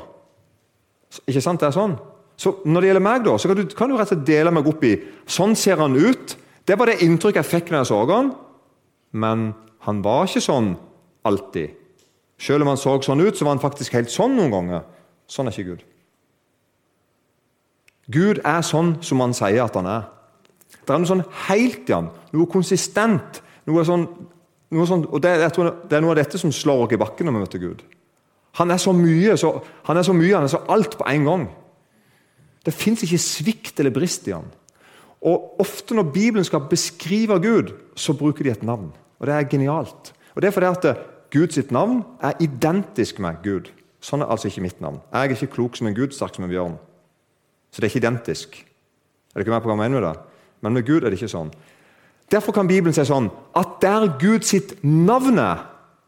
Ikke 1.28 1.44
sant? 1.44 1.60
Det 1.60 1.68
er 1.68 1.76
sånn. 1.76 1.98
Så 2.40 2.54
Når 2.64 2.80
det 2.80 2.90
gjelder 2.90 3.04
meg, 3.04 3.24
da, 3.28 3.36
så 3.36 3.52
kan 3.52 3.60
du, 3.60 3.64
kan 3.76 3.92
du 3.92 3.98
rett 3.98 4.08
og 4.08 4.14
slett 4.14 4.26
dele 4.32 4.54
meg 4.54 4.72
opp 4.72 4.84
i 4.88 4.96
Sånn 5.28 5.52
ser 5.60 5.76
han 5.84 5.96
ut. 5.96 6.38
Det 6.64 6.80
var 6.80 6.88
det 6.88 7.02
inntrykket 7.04 7.44
jeg 7.44 7.52
fikk 7.52 7.70
når 7.70 7.84
jeg 7.84 7.92
så 7.92 8.00
han. 8.14 8.32
Men 9.12 9.50
han 9.84 10.02
var 10.04 10.24
ikke 10.24 10.48
sånn 10.48 10.72
alltid. 11.28 11.77
Selv 12.38 12.62
om 12.62 12.72
han 12.72 12.80
så 12.80 12.94
sånn 13.02 13.22
ut, 13.24 13.36
så 13.36 13.46
var 13.46 13.56
han 13.56 13.62
faktisk 13.62 13.96
helt 13.98 14.12
sånn 14.14 14.36
noen 14.38 14.54
ganger. 14.54 14.86
Sånn 15.30 15.50
er 15.50 15.56
ikke 15.56 15.72
Gud. 15.72 15.84
Gud 18.08 18.40
er 18.46 18.64
sånn 18.64 18.96
som 19.04 19.20
han 19.20 19.34
sier 19.36 19.64
at 19.64 19.76
han 19.76 19.88
er. 19.90 20.06
Det 20.78 20.94
er 20.94 21.02
noe 21.02 21.10
sånn 21.10 21.26
helt 21.48 21.90
i 21.90 21.96
han, 21.96 22.10
noe 22.32 22.48
konsistent, 22.50 23.42
noe 23.68 23.86
sånn 23.86 24.08
Noe 24.68 24.84
sånn 24.84 25.06
og 25.08 25.22
det, 25.24 25.30
jeg 25.40 25.52
tror 25.56 25.68
det 25.88 25.96
er 25.96 26.02
noe 26.04 26.12
av 26.12 26.18
dette 26.18 26.36
som 26.36 26.50
slår 26.52 26.82
oss 26.84 26.90
i 26.92 26.98
bakken 27.00 27.24
når 27.24 27.32
vi 27.32 27.40
møter 27.40 27.60
Gud. 27.62 27.78
Han 28.60 28.68
er 28.68 28.76
så 28.82 28.92
mye, 28.92 29.32
så, 29.40 29.54
han 29.86 29.96
er 29.96 30.04
så 30.04 30.12
mye, 30.12 30.34
han 30.34 30.44
er 30.44 30.52
så 30.52 30.60
alt 30.68 30.98
på 31.00 31.06
en 31.08 31.24
gang. 31.24 31.46
Det 32.68 32.74
fins 32.76 33.00
ikke 33.06 33.20
svikt 33.22 33.80
eller 33.80 33.94
brist 33.96 34.28
i 34.28 34.34
han. 34.36 34.50
Og 35.24 35.62
Ofte 35.64 35.96
når 35.96 36.10
Bibelen 36.12 36.44
skal 36.44 36.68
beskrive 36.68 37.38
Gud, 37.40 37.72
så 37.96 38.12
bruker 38.12 38.44
de 38.44 38.52
et 38.52 38.66
navn. 38.66 38.90
Og 39.16 39.26
Det 39.26 39.34
er 39.34 39.48
genialt. 39.48 40.12
Og 40.34 40.42
Det 40.42 40.50
er 40.50 40.56
fordi 40.58 40.68
at 40.68 41.00
Guds 41.32 41.58
navn 41.70 42.04
er 42.24 42.38
identisk 42.40 43.18
med 43.20 43.42
Gud. 43.44 43.72
Sånn 44.00 44.22
er 44.22 44.30
altså 44.30 44.48
ikke 44.48 44.62
mitt 44.64 44.80
navn. 44.80 45.00
Jeg 45.12 45.26
er 45.26 45.34
ikke 45.34 45.54
klok 45.56 45.76
som 45.76 45.88
en 45.88 45.96
gud, 45.96 46.14
sterk 46.14 46.36
som 46.36 46.46
en 46.46 46.52
bjørn. 46.52 46.76
Så 47.72 47.80
det 47.80 47.88
er 47.88 47.92
ikke 47.92 48.04
identisk. 48.04 48.60
Er 49.34 49.40
det 49.40 49.46
ikke 49.46 49.56
med 49.56 49.64
på 49.64 49.70
hva 49.70 49.76
jeg 49.76 49.82
mener 49.82 50.00
med 50.00 50.06
det? 50.06 50.44
Men 50.62 50.76
med 50.78 50.86
Gud 50.86 51.02
er 51.02 51.10
det 51.10 51.18
ikke 51.18 51.32
sånn. 51.34 51.50
Derfor 52.30 52.54
kan 52.54 52.68
Bibelen 52.68 52.94
si 52.94 53.04
sånn 53.08 53.30
at 53.56 53.78
der 53.82 54.06
Gud 54.20 54.46
sitt 54.46 54.76
navn 54.84 55.40
er, 55.40 55.66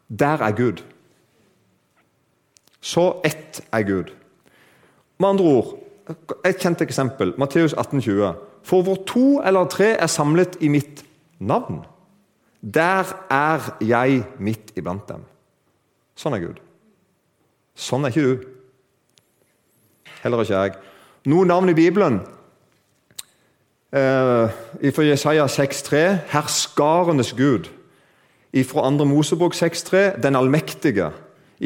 der 0.08 0.42
er 0.44 0.56
Gud. 0.56 0.82
Så 2.80 3.20
ett 3.24 3.60
er 3.72 3.84
Gud. 3.88 4.12
Med 5.20 5.28
andre 5.34 5.44
ord, 5.44 5.74
et 6.44 6.60
kjent 6.60 6.80
eksempel, 6.82 7.34
Matteus 7.38 7.74
18,20. 7.74 8.34
For 8.66 8.84
hvor 8.84 9.02
to 9.08 9.40
eller 9.46 9.68
tre 9.72 9.92
er 9.96 10.10
samlet 10.10 10.58
i 10.60 10.70
mitt 10.72 11.04
navn, 11.40 11.82
der 12.60 13.26
er 13.30 13.76
jeg 13.80 14.24
midt 14.38 14.72
iblant 14.76 15.08
dem. 15.08 15.24
Sånn 16.16 16.36
er 16.36 16.44
Gud. 16.44 16.58
Sånn 17.74 18.04
er 18.04 18.12
ikke 18.12 18.26
du. 18.26 18.48
Heller 20.20 20.44
ikke 20.44 20.58
jeg. 20.58 20.76
Noen 21.32 21.48
navn 21.48 21.72
i 21.72 21.76
Bibelen 21.76 22.20
eh, 23.92 24.52
Fra 24.96 25.04
Jesaja 25.04 25.46
6,3 25.48 26.02
herskarenes 26.32 27.32
Gud. 27.36 27.70
Fra 28.68 28.84
2. 28.90 29.08
Mosebok 29.08 29.56
6,3 29.56 30.20
den 30.20 30.36
allmektige. 30.36 31.10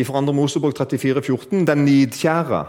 Fra 0.05 0.23
2. 0.23 0.33
Mosebok 0.33 0.79
34,14 0.79 1.65
den 1.67 1.85
nidkjære. 1.85 2.65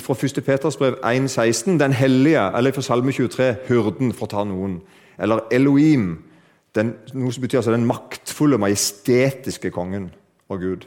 Fra 0.00 0.14
1. 0.22 0.44
Peters 0.46 0.76
brev 0.76 0.98
1,16 1.04 1.78
den 1.78 1.92
hellige. 1.92 2.50
Eller 2.56 2.72
fra 2.72 2.82
Salme 2.82 3.12
23 3.12 3.54
hyrden, 3.68 4.12
for 4.12 4.26
å 4.26 4.32
ta 4.34 4.44
noen. 4.48 4.80
Eller 5.18 5.44
Elohim, 5.52 6.24
den, 6.74 6.92
noe 7.14 7.32
som 7.32 7.44
betyr 7.44 7.60
altså 7.60 7.74
den 7.74 7.86
maktfulle, 7.86 8.58
majestetiske 8.58 9.70
kongen 9.74 10.10
og 10.50 10.60
Gud. 10.60 10.86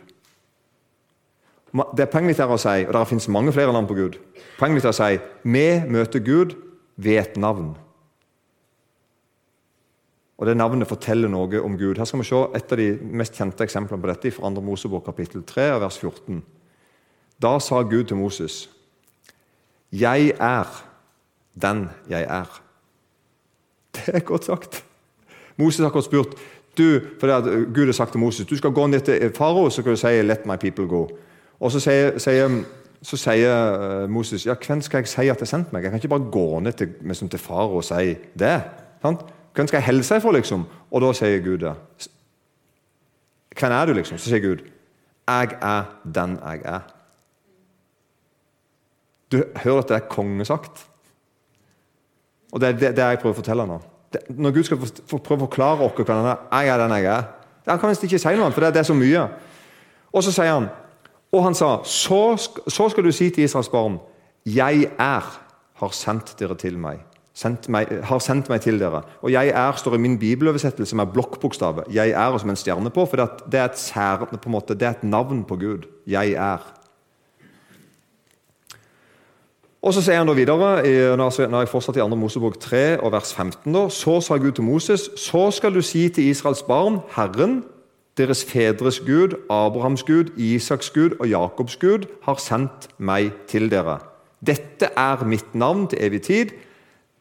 Det 1.98 2.08
poenget 2.10 2.32
mitt 2.32 2.40
er 2.42 2.52
å 2.52 2.60
si, 2.60 2.86
og 2.88 2.94
det 2.96 3.08
finnes 3.10 3.28
mange 3.32 3.52
flere 3.54 3.74
navn 3.76 3.90
på 3.90 3.98
Gud 3.98 4.16
Poenget 4.58 4.78
mitt 4.80 4.86
er 4.88 4.94
å 4.94 4.98
si 4.98 5.18
vi 5.46 5.68
møter 5.92 6.24
Gud 6.26 6.56
ved 6.98 7.20
et 7.22 7.36
navn. 7.38 7.76
Og 10.38 10.46
Det 10.46 10.58
navnet 10.58 10.90
forteller 10.90 11.30
noe 11.30 11.62
om 11.62 11.78
Gud. 11.78 11.98
Her 11.98 12.06
skal 12.06 12.22
vi 12.22 12.26
se 12.30 12.42
Et 12.56 12.72
av 12.72 12.78
de 12.78 12.88
mest 13.02 13.34
kjente 13.34 13.64
eksemplene 13.64 14.02
på 14.02 14.10
dette 14.10 14.32
fra 14.32 14.50
2. 14.54 14.62
Mosebok 14.62 15.06
kapittel 15.06 15.44
3, 15.44 15.80
vers 15.82 15.98
14. 15.98 16.44
Da 17.42 17.60
sa 17.60 17.82
Gud 17.82 18.06
til 18.06 18.18
Moses.: 18.18 18.70
Jeg 19.92 20.34
er 20.40 20.68
den 21.62 21.90
jeg 22.10 22.24
er. 22.24 22.62
Det 23.94 24.16
er 24.16 24.20
godt 24.20 24.46
sagt. 24.46 24.87
Moses 25.58 25.80
har 25.80 25.90
akkurat 25.90 26.06
spurt 26.06 26.38
du, 26.78 27.00
for 27.20 27.42
Gud 27.74 27.86
har 27.86 27.94
sagt 27.94 28.12
til 28.12 28.22
Moses 28.22 28.46
du 28.46 28.58
skal 28.58 28.72
gå 28.72 28.88
ned 28.88 29.00
til 29.02 29.32
farao 29.36 29.70
så 29.70 29.82
skal 29.82 29.92
du 29.92 29.98
si 29.98 30.22
'let 30.22 30.46
my 30.46 30.56
people 30.56 30.86
go'. 30.86 31.08
Og 31.60 31.72
så 31.72 31.80
sier, 31.80 32.18
sier, 32.18 32.64
så 33.02 33.18
sier 33.18 33.54
eh, 34.04 34.10
Moses 34.10 34.46
ja, 34.46 34.54
hvem 34.68 34.82
skal 34.82 34.98
jeg 34.98 35.08
si 35.08 35.28
at 35.28 35.40
har 35.40 35.46
sendt 35.46 35.74
meg? 35.74 35.84
Jeg 35.84 35.92
kan 35.92 35.98
ikke 35.98 36.08
bare 36.08 36.32
gå 36.32 36.60
ned 36.60 36.74
til, 36.74 36.94
liksom, 37.02 37.30
til 37.30 37.40
farao 37.40 37.76
og 37.76 37.84
si 37.84 38.16
det. 38.40 38.62
Sant? 39.02 39.22
Hvem 39.56 39.68
skal 39.68 39.78
jeg 39.78 39.86
hilse 39.86 40.22
for, 40.22 40.32
liksom? 40.32 40.66
Og 40.92 41.02
da 41.02 41.14
sier 41.14 41.40
Gud 41.46 41.58
det. 41.58 41.74
Hvem 43.60 43.72
er 43.72 43.86
du, 43.86 43.94
liksom? 43.94 44.18
Så 44.18 44.30
sier 44.30 44.40
Gud, 44.40 44.62
jeg 45.28 45.58
er 45.62 45.84
den 46.16 46.38
jeg 46.46 46.62
er. 46.66 46.80
Du 49.32 49.44
hører 49.56 49.80
at 49.80 49.90
det 49.90 49.96
er 49.96 50.10
kongesagt. 50.10 50.86
Og 52.52 52.62
det 52.62 52.68
er 52.68 52.72
det, 52.72 52.96
det 52.96 53.04
jeg 53.04 53.20
prøver 53.20 53.36
å 53.36 53.42
fortelle 53.42 53.66
nå. 53.68 53.80
Når 54.30 54.54
Gud 54.56 54.64
skal 54.64 54.80
prøve 54.80 55.42
å 55.42 55.46
forklare 55.46 55.84
oss 55.84 55.98
hva 55.98 56.16
han 56.16 56.30
er, 56.32 56.44
jeg 56.52 56.74
er 56.74 56.84
den 56.84 56.96
jeg 56.96 57.10
er 57.12 57.26
Han 57.68 57.80
kan 57.80 57.92
ikke 57.92 58.20
si 58.20 58.36
noe, 58.40 58.52
for 58.56 58.64
det, 58.64 58.74
det 58.74 58.80
er 58.80 58.88
så 58.88 58.96
mye. 58.96 59.26
Og 60.14 60.24
så 60.24 60.32
sier 60.32 60.54
han 60.54 60.70
og 61.36 61.44
han 61.44 61.56
sa, 61.58 61.82
så, 61.84 62.38
så 62.72 62.86
skal 62.90 63.04
du 63.04 63.12
si 63.12 63.28
til 63.36 63.44
Israels 63.44 63.68
barn, 63.68 63.98
jeg 64.48 64.88
er 64.96 65.26
har 65.78 65.92
sendt 65.94 66.32
dere 66.40 66.56
til 66.56 66.78
meg 66.80 67.04
sendt 67.38 67.68
meg, 67.70 67.92
har 68.10 68.22
sendt 68.24 68.50
meg 68.50 68.64
til 68.64 68.80
dere. 68.82 69.04
Og 69.22 69.30
'jeg 69.32 69.52
er' 69.54 69.78
står 69.78 69.96
i 69.96 70.02
min 70.02 70.18
bibeloversettelse 70.18 70.96
med 70.96 71.14
blokkbokstavet. 71.14 71.84
'Jeg 71.90 72.12
er' 72.12 72.38
som 72.38 72.50
en 72.50 72.56
stjerne 72.56 72.90
på, 72.90 73.06
for 73.06 73.18
det 73.52 73.60
er 73.60 73.66
et, 73.66 73.78
sær, 73.78 74.26
på 74.26 74.46
en 74.46 74.52
måte, 74.52 74.74
det 74.74 74.82
er 74.82 74.90
et 74.90 75.04
navn 75.04 75.44
på 75.44 75.56
Gud. 75.56 75.86
'Jeg 76.08 76.34
er'. 76.34 76.66
Og 79.88 79.94
Så 79.96 80.02
sier 80.04 80.20
han 80.20 80.28
da 80.28 80.34
videre, 80.36 81.16
når 81.16 81.62
jeg 81.62 81.70
fortsatt 81.72 81.96
i 81.96 82.04
2. 82.04 82.16
Mosebok 82.20 82.58
3 82.60 83.00
og 83.00 83.14
vers 83.14 83.30
15, 83.32 83.72
da, 83.72 83.86
så 83.88 84.18
sa 84.20 84.36
Gud 84.36 84.58
til 84.58 84.66
Moses.: 84.68 85.06
Så 85.16 85.46
skal 85.56 85.72
du 85.72 85.80
si 85.82 86.10
til 86.10 86.28
Israels 86.28 86.60
barn, 86.68 86.98
Herren, 87.16 87.62
deres 88.18 88.44
fedres 88.44 89.00
Gud, 89.00 89.38
Abrahams 89.50 90.04
Gud, 90.04 90.34
Isaks 90.36 90.90
Gud 90.90 91.16
og 91.20 91.30
Jakobs 91.30 91.78
Gud, 91.80 92.04
har 92.24 92.36
sendt 92.36 92.90
meg 92.98 93.32
til 93.48 93.72
dere. 93.72 94.02
Dette 94.44 94.90
er 94.98 95.24
mitt 95.24 95.56
navn 95.56 95.88
til 95.88 96.04
evig 96.04 96.22
tid. 96.22 96.52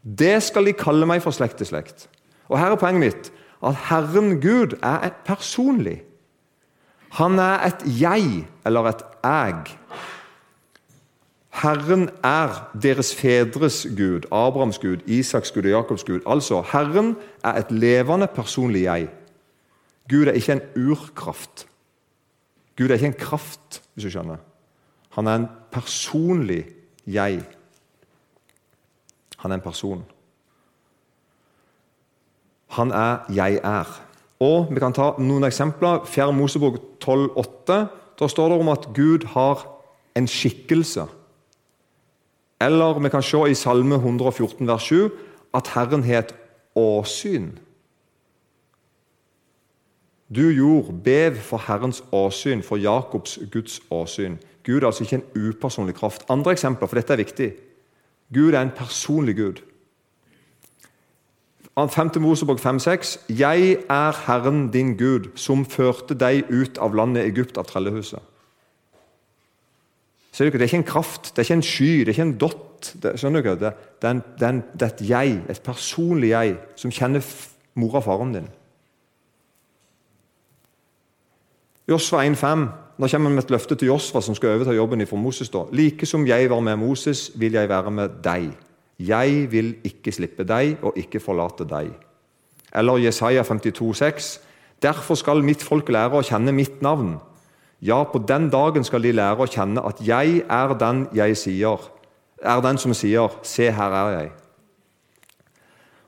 Det 0.02 0.42
skal 0.42 0.66
de 0.66 0.74
kalle 0.74 1.06
meg 1.06 1.22
fra 1.22 1.30
slekt 1.30 1.62
til 1.62 1.70
slekt. 1.70 2.08
Og 2.48 2.58
Her 2.58 2.74
er 2.74 2.82
poenget 2.82 3.04
mitt 3.04 3.32
at 3.62 3.78
Herren 3.92 4.40
Gud 4.40 4.74
er 4.82 5.06
et 5.06 5.22
personlig. 5.24 6.02
Han 7.22 7.38
er 7.38 7.66
et 7.70 7.86
jeg, 8.00 8.46
eller 8.66 8.90
et 8.90 9.06
jeg. 9.22 9.78
Herren 11.62 12.10
er 12.24 12.70
deres 12.82 13.14
fedres 13.14 13.86
Gud, 13.96 14.26
Abrahams 14.32 14.78
Gud, 14.78 14.96
Isaks 15.06 15.52
Gud 15.52 15.62
og 15.62 15.70
Jakobs 15.70 16.04
Gud. 16.04 16.20
Altså, 16.26 16.60
Herren 16.72 17.16
er 17.44 17.52
et 17.52 17.70
levende, 17.70 18.26
personlig 18.26 18.82
jeg. 18.82 19.08
Gud 20.10 20.26
er 20.26 20.32
ikke 20.32 20.52
en 20.52 20.60
urkraft. 20.76 21.66
Gud 22.76 22.88
er 22.88 22.94
ikke 22.94 23.06
en 23.06 23.18
kraft, 23.18 23.82
hvis 23.94 24.04
du 24.04 24.10
skjønner. 24.10 24.36
Han 25.16 25.26
er 25.26 25.34
en 25.34 25.48
personlig 25.72 26.66
jeg. 27.06 27.40
Han 29.38 29.50
er 29.50 29.54
en 29.54 29.64
person. 29.64 30.04
Han 32.68 32.90
er 32.90 33.18
'jeg 33.28 33.60
er'. 33.64 34.02
Og 34.40 34.68
Vi 34.70 34.80
kan 34.80 34.92
ta 34.92 35.12
noen 35.18 35.44
eksempler. 35.44 36.04
4. 36.04 36.32
Mosebok 36.32 36.74
12,8. 37.00 37.86
Da 38.20 38.28
står 38.28 38.48
det 38.48 38.60
om 38.60 38.68
at 38.68 38.88
Gud 38.94 39.26
har 39.26 39.66
en 40.16 40.26
skikkelse. 40.26 41.06
Eller 42.60 42.98
vi 43.00 43.08
kan 43.08 43.22
se 43.22 43.42
i 43.50 43.54
Salme 43.54 43.94
114, 43.94 44.66
vers 44.66 44.82
7, 44.82 45.10
at 45.54 45.68
Herren 45.74 46.02
het 46.02 46.34
åsyn. 46.74 47.58
Du 50.28 50.50
jord, 50.50 50.92
bev 51.04 51.36
for 51.36 51.62
Herrens 51.68 52.02
åsyn, 52.12 52.62
for 52.62 52.76
Jakobs 52.76 53.38
Guds 53.52 53.80
åsyn. 53.90 54.38
Gud 54.64 54.82
er 54.82 54.86
altså 54.86 55.04
ikke 55.04 55.16
en 55.16 55.48
upersonlig 55.48 55.94
kraft. 55.94 56.24
Andre 56.28 56.52
eksempler, 56.52 56.88
for 56.88 56.98
dette 56.98 57.12
er 57.12 57.22
viktig. 57.22 57.52
Gud 58.34 58.52
er 58.52 58.62
en 58.62 58.74
personlig 58.76 59.36
Gud. 59.36 59.62
5. 61.76 62.10
Mosebok 62.20 62.58
5,6.: 62.58 63.20
Jeg 63.28 63.76
er 63.90 64.26
Herren 64.26 64.70
din 64.70 64.96
Gud, 64.96 65.30
som 65.34 65.64
førte 65.64 66.14
deg 66.14 66.48
ut 66.50 66.78
av 66.78 66.94
landet 66.94 67.26
Egypt, 67.26 67.58
av 67.58 67.64
trellehuset. 67.64 68.20
Ser 70.36 70.50
dere, 70.50 70.58
Det 70.58 70.60
er 70.60 70.68
ikke 70.68 70.82
en 70.82 70.90
kraft, 70.92 71.30
det 71.32 71.38
er 71.38 71.44
ikke 71.48 71.54
en 71.54 71.62
sky, 71.62 71.92
det 71.98 72.08
er 72.08 72.12
ikke 72.12 72.22
en 72.22 72.38
dott. 72.38 72.88
Det, 73.02 73.14
skjønner 73.16 73.40
dere? 73.40 73.56
Det, 73.56 73.70
det, 74.02 74.08
er 74.08 74.10
en, 74.10 74.22
det, 74.38 74.42
er 74.42 74.48
en, 74.52 74.64
det, 74.74 74.82
er 74.82 74.90
et 74.92 75.08
jeg, 75.08 75.36
et 75.48 75.60
personlig 75.64 76.28
jeg, 76.28 76.56
som 76.76 76.92
kjenner 76.92 77.24
mora 77.80 78.02
og 78.02 78.04
faren 78.04 78.34
din. 78.34 78.50
Josva 81.88 82.20
1,5. 82.26 82.66
Nå 82.98 83.08
kommer 83.08 83.30
vi 83.30 83.38
med 83.38 83.44
et 83.44 83.54
løfte 83.54 83.78
til 83.80 83.88
Josva, 83.88 84.20
som 84.20 84.36
skal 84.36 84.58
overta 84.58 84.74
jobben 84.76 85.06
fra 85.06 85.16
Moses. 85.16 85.48
da. 85.48 85.64
Like 85.72 86.06
som 86.06 86.26
jeg 86.26 86.50
var 86.50 86.60
med 86.60 86.76
Moses, 86.76 87.30
vil 87.34 87.52
jeg 87.52 87.68
være 87.68 87.90
med 87.90 88.20
deg. 88.24 88.50
Jeg 88.98 89.52
vil 89.52 89.76
ikke 89.84 90.12
slippe 90.12 90.44
deg 90.44 90.82
og 90.82 90.98
ikke 91.00 91.20
forlate 91.20 91.64
deg. 91.64 91.94
Eller 92.74 93.00
Jesaja 93.06 93.42
52,6. 93.42 94.40
Derfor 94.82 95.14
skal 95.14 95.40
mitt 95.44 95.62
folk 95.62 95.88
lære 95.88 96.20
å 96.20 96.24
kjenne 96.24 96.52
mitt 96.52 96.82
navn. 96.82 97.16
Ja, 97.82 98.04
på 98.04 98.18
den 98.28 98.50
dagen 98.50 98.84
skal 98.84 99.02
de 99.04 99.12
lære 99.12 99.44
å 99.44 99.50
kjenne 99.50 99.84
at 99.84 100.00
jeg 100.00 100.42
er 100.48 100.74
den 100.80 101.06
jeg 101.14 101.36
sier. 101.36 101.90
Er 102.42 102.60
den 102.60 102.78
som 102.78 102.94
sier 102.94 103.28
'Se, 103.42 103.70
her 103.70 103.92
er 103.92 104.18
jeg'. 104.18 104.30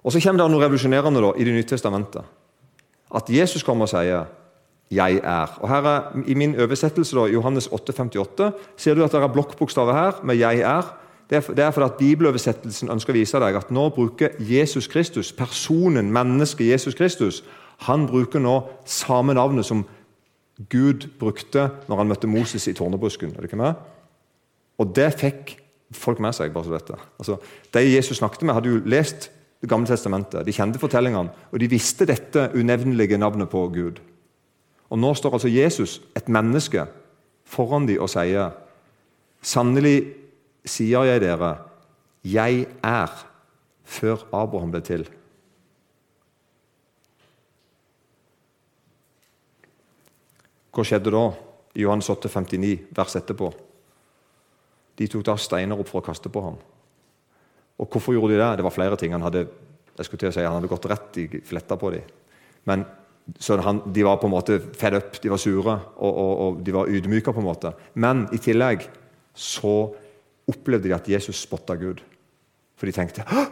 Og 0.04 0.12
Så 0.12 0.20
kommer 0.20 0.42
det 0.42 0.50
noe 0.50 0.64
revolusjonerende 0.64 1.20
da, 1.20 1.32
i 1.37 1.44
Det 1.44 1.52
nye 1.52 1.62
testamentet. 1.62 2.22
At 3.14 3.30
Jesus 3.30 3.62
kommer 3.62 3.82
og 3.82 3.88
sier 3.88 4.26
'jeg 4.90 5.20
er'. 5.22 5.58
Og 5.60 5.68
her 5.68 5.82
er, 5.82 6.02
I 6.26 6.34
min 6.34 6.60
oversettelse, 6.60 7.16
da, 7.16 7.25
Johannes 7.25 7.68
8,58, 7.68 8.52
ser 8.76 8.94
du 8.94 9.04
at 9.04 9.12
det 9.12 9.22
er 9.22 9.28
blokkbokstaver 9.28 9.92
her 9.92 10.12
med 10.22 10.37
'jeg 10.37 10.60
er'. 10.60 10.94
Det 11.30 11.37
er, 11.37 11.54
det 11.54 11.64
er 11.64 11.70
fordi 11.70 11.84
at 11.84 11.98
Bibeloversettelsen 11.98 12.90
ønsker 12.90 13.12
å 13.12 13.18
vise 13.18 13.38
deg 13.38 13.56
at 13.56 13.70
nå 13.70 13.88
bruker 13.88 14.28
Jesus 14.40 14.87
Kristus, 14.87 15.32
personen, 15.32 16.12
mennesket 16.12 16.70
Jesus 16.70 16.94
Kristus, 16.94 17.44
Han 17.78 18.06
bruker 18.06 18.38
nå 18.38 18.62
samme 18.84 19.34
navnet 19.34 19.64
som 19.64 19.84
Gud 20.58 21.06
brukte 21.18 21.68
når 21.88 22.00
han 22.02 22.10
møtte 22.10 22.30
Moses 22.30 22.66
i 22.66 22.74
tårnebusken. 22.74 23.30
Er 23.30 23.42
det 23.42 23.50
ikke 23.52 23.60
med? 23.60 23.78
Og 24.78 24.90
det 24.94 25.12
fikk 25.18 25.56
folk 25.94 26.20
med 26.20 26.34
seg. 26.34 26.52
bare 26.52 26.64
så 26.64 26.74
dette. 26.74 26.98
Altså, 27.18 27.38
De 27.74 27.94
Jesus 27.94 28.18
snakket 28.18 28.42
med, 28.42 28.54
hadde 28.54 28.68
jo 28.68 28.82
lest 28.84 29.30
Det 29.60 29.68
gamle 29.68 29.86
testamentet. 29.90 30.46
De 30.46 30.52
kjente 30.52 30.78
fortellingene, 30.78 31.32
og 31.50 31.58
de 31.58 31.66
visste 31.66 32.06
dette 32.06 32.50
unevnelige 32.54 33.18
navnet 33.18 33.48
på 33.50 33.68
Gud. 33.74 33.98
Og 34.90 34.98
Nå 34.98 35.14
står 35.14 35.32
altså 35.32 35.48
Jesus, 35.48 36.00
et 36.14 36.28
menneske, 36.28 36.84
foran 37.44 37.88
dem 37.88 37.98
og 37.98 38.08
sier 38.08 38.52
Sannelig 39.42 40.14
sier 40.64 41.02
jeg 41.04 41.20
dere, 41.20 41.56
jeg 42.22 42.66
er 42.82 43.26
før 43.84 44.22
Abraham 44.32 44.70
ble 44.70 44.80
til. 44.80 45.08
Hva 50.78 50.85
skjedde 50.87 51.11
da? 51.11 51.25
I 51.75 51.82
Johannes 51.82 52.06
8, 52.11 52.30
59, 52.30 52.75
vers 52.94 53.16
etterpå. 53.18 53.49
De 54.99 55.06
tok 55.11 55.25
da 55.26 55.35
steiner 55.38 55.78
opp 55.78 55.90
for 55.90 55.99
å 55.99 56.06
kaste 56.06 56.30
på 56.30 56.42
ham. 56.42 56.58
Og 57.78 57.90
Hvorfor 57.90 58.14
gjorde 58.14 58.37
de 58.37 58.38
det? 58.38 58.50
Det 58.58 58.66
var 58.66 58.75
flere 58.75 58.99
ting. 58.99 59.11
Han 59.14 59.26
hadde 59.26 59.49
jeg 59.99 60.06
skulle 60.06 60.23
til 60.23 60.30
å 60.30 60.37
si, 60.37 60.44
han 60.47 60.54
hadde 60.54 60.70
gått 60.70 60.87
rett 60.87 61.18
i 61.18 61.26
fletta 61.42 61.75
på 61.78 61.90
dem. 61.90 62.06
Men 62.70 62.85
han, 63.66 63.82
De 63.90 64.04
var 64.06 64.20
på 64.23 64.28
en 64.28 64.37
måte 64.37 64.61
fed 64.78 64.94
up, 64.94 65.18
de 65.20 65.28
var 65.28 65.40
sure 65.42 65.75
og, 65.99 66.12
og, 66.12 66.32
og 66.44 66.61
de 66.62 66.73
var 66.73 66.88
ydmyka. 66.88 67.32
på 67.32 67.42
en 67.42 67.49
måte. 67.50 67.75
Men 67.94 68.28
i 68.32 68.38
tillegg 68.38 68.87
så 69.35 69.90
opplevde 70.49 70.88
de 70.88 70.94
at 70.94 71.08
Jesus 71.11 71.42
spotta 71.42 71.75
Gud. 71.75 72.00
For 72.78 72.87
de 72.87 72.94
tenkte 72.94 73.26
Hå! 73.26 73.49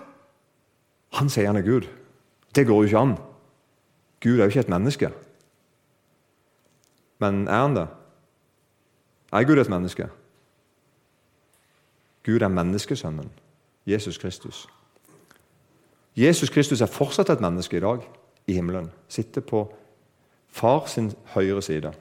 Han 1.19 1.29
sier 1.33 1.51
han 1.51 1.59
er 1.59 1.67
Gud. 1.67 1.87
Det 2.55 2.67
går 2.67 2.85
jo 2.85 2.89
ikke 2.89 3.03
an. 3.03 3.17
Gud 4.23 4.39
er 4.39 4.47
jo 4.47 4.55
ikke 4.55 4.67
et 4.67 4.73
menneske. 4.73 5.11
Men 7.19 7.49
er 7.49 7.63
han 7.63 7.77
det? 7.77 7.87
Er 9.33 9.45
Gud 9.45 9.59
et 9.59 9.71
menneske? 9.71 10.09
Gud 12.27 12.43
er 12.43 12.49
menneskesønnen, 12.49 13.31
Jesus 13.87 14.19
Kristus. 14.19 14.67
Jesus 16.17 16.51
Kristus 16.51 16.81
er 16.81 16.91
fortsatt 16.91 17.31
et 17.31 17.41
menneske 17.41 17.77
i 17.77 17.81
dag 17.81 18.03
i 18.47 18.57
himmelen. 18.57 18.91
Sitter 19.09 19.41
på 19.41 19.67
far 20.49 20.87
sin 20.87 21.13
høyre 21.35 21.63
side. 21.63 21.93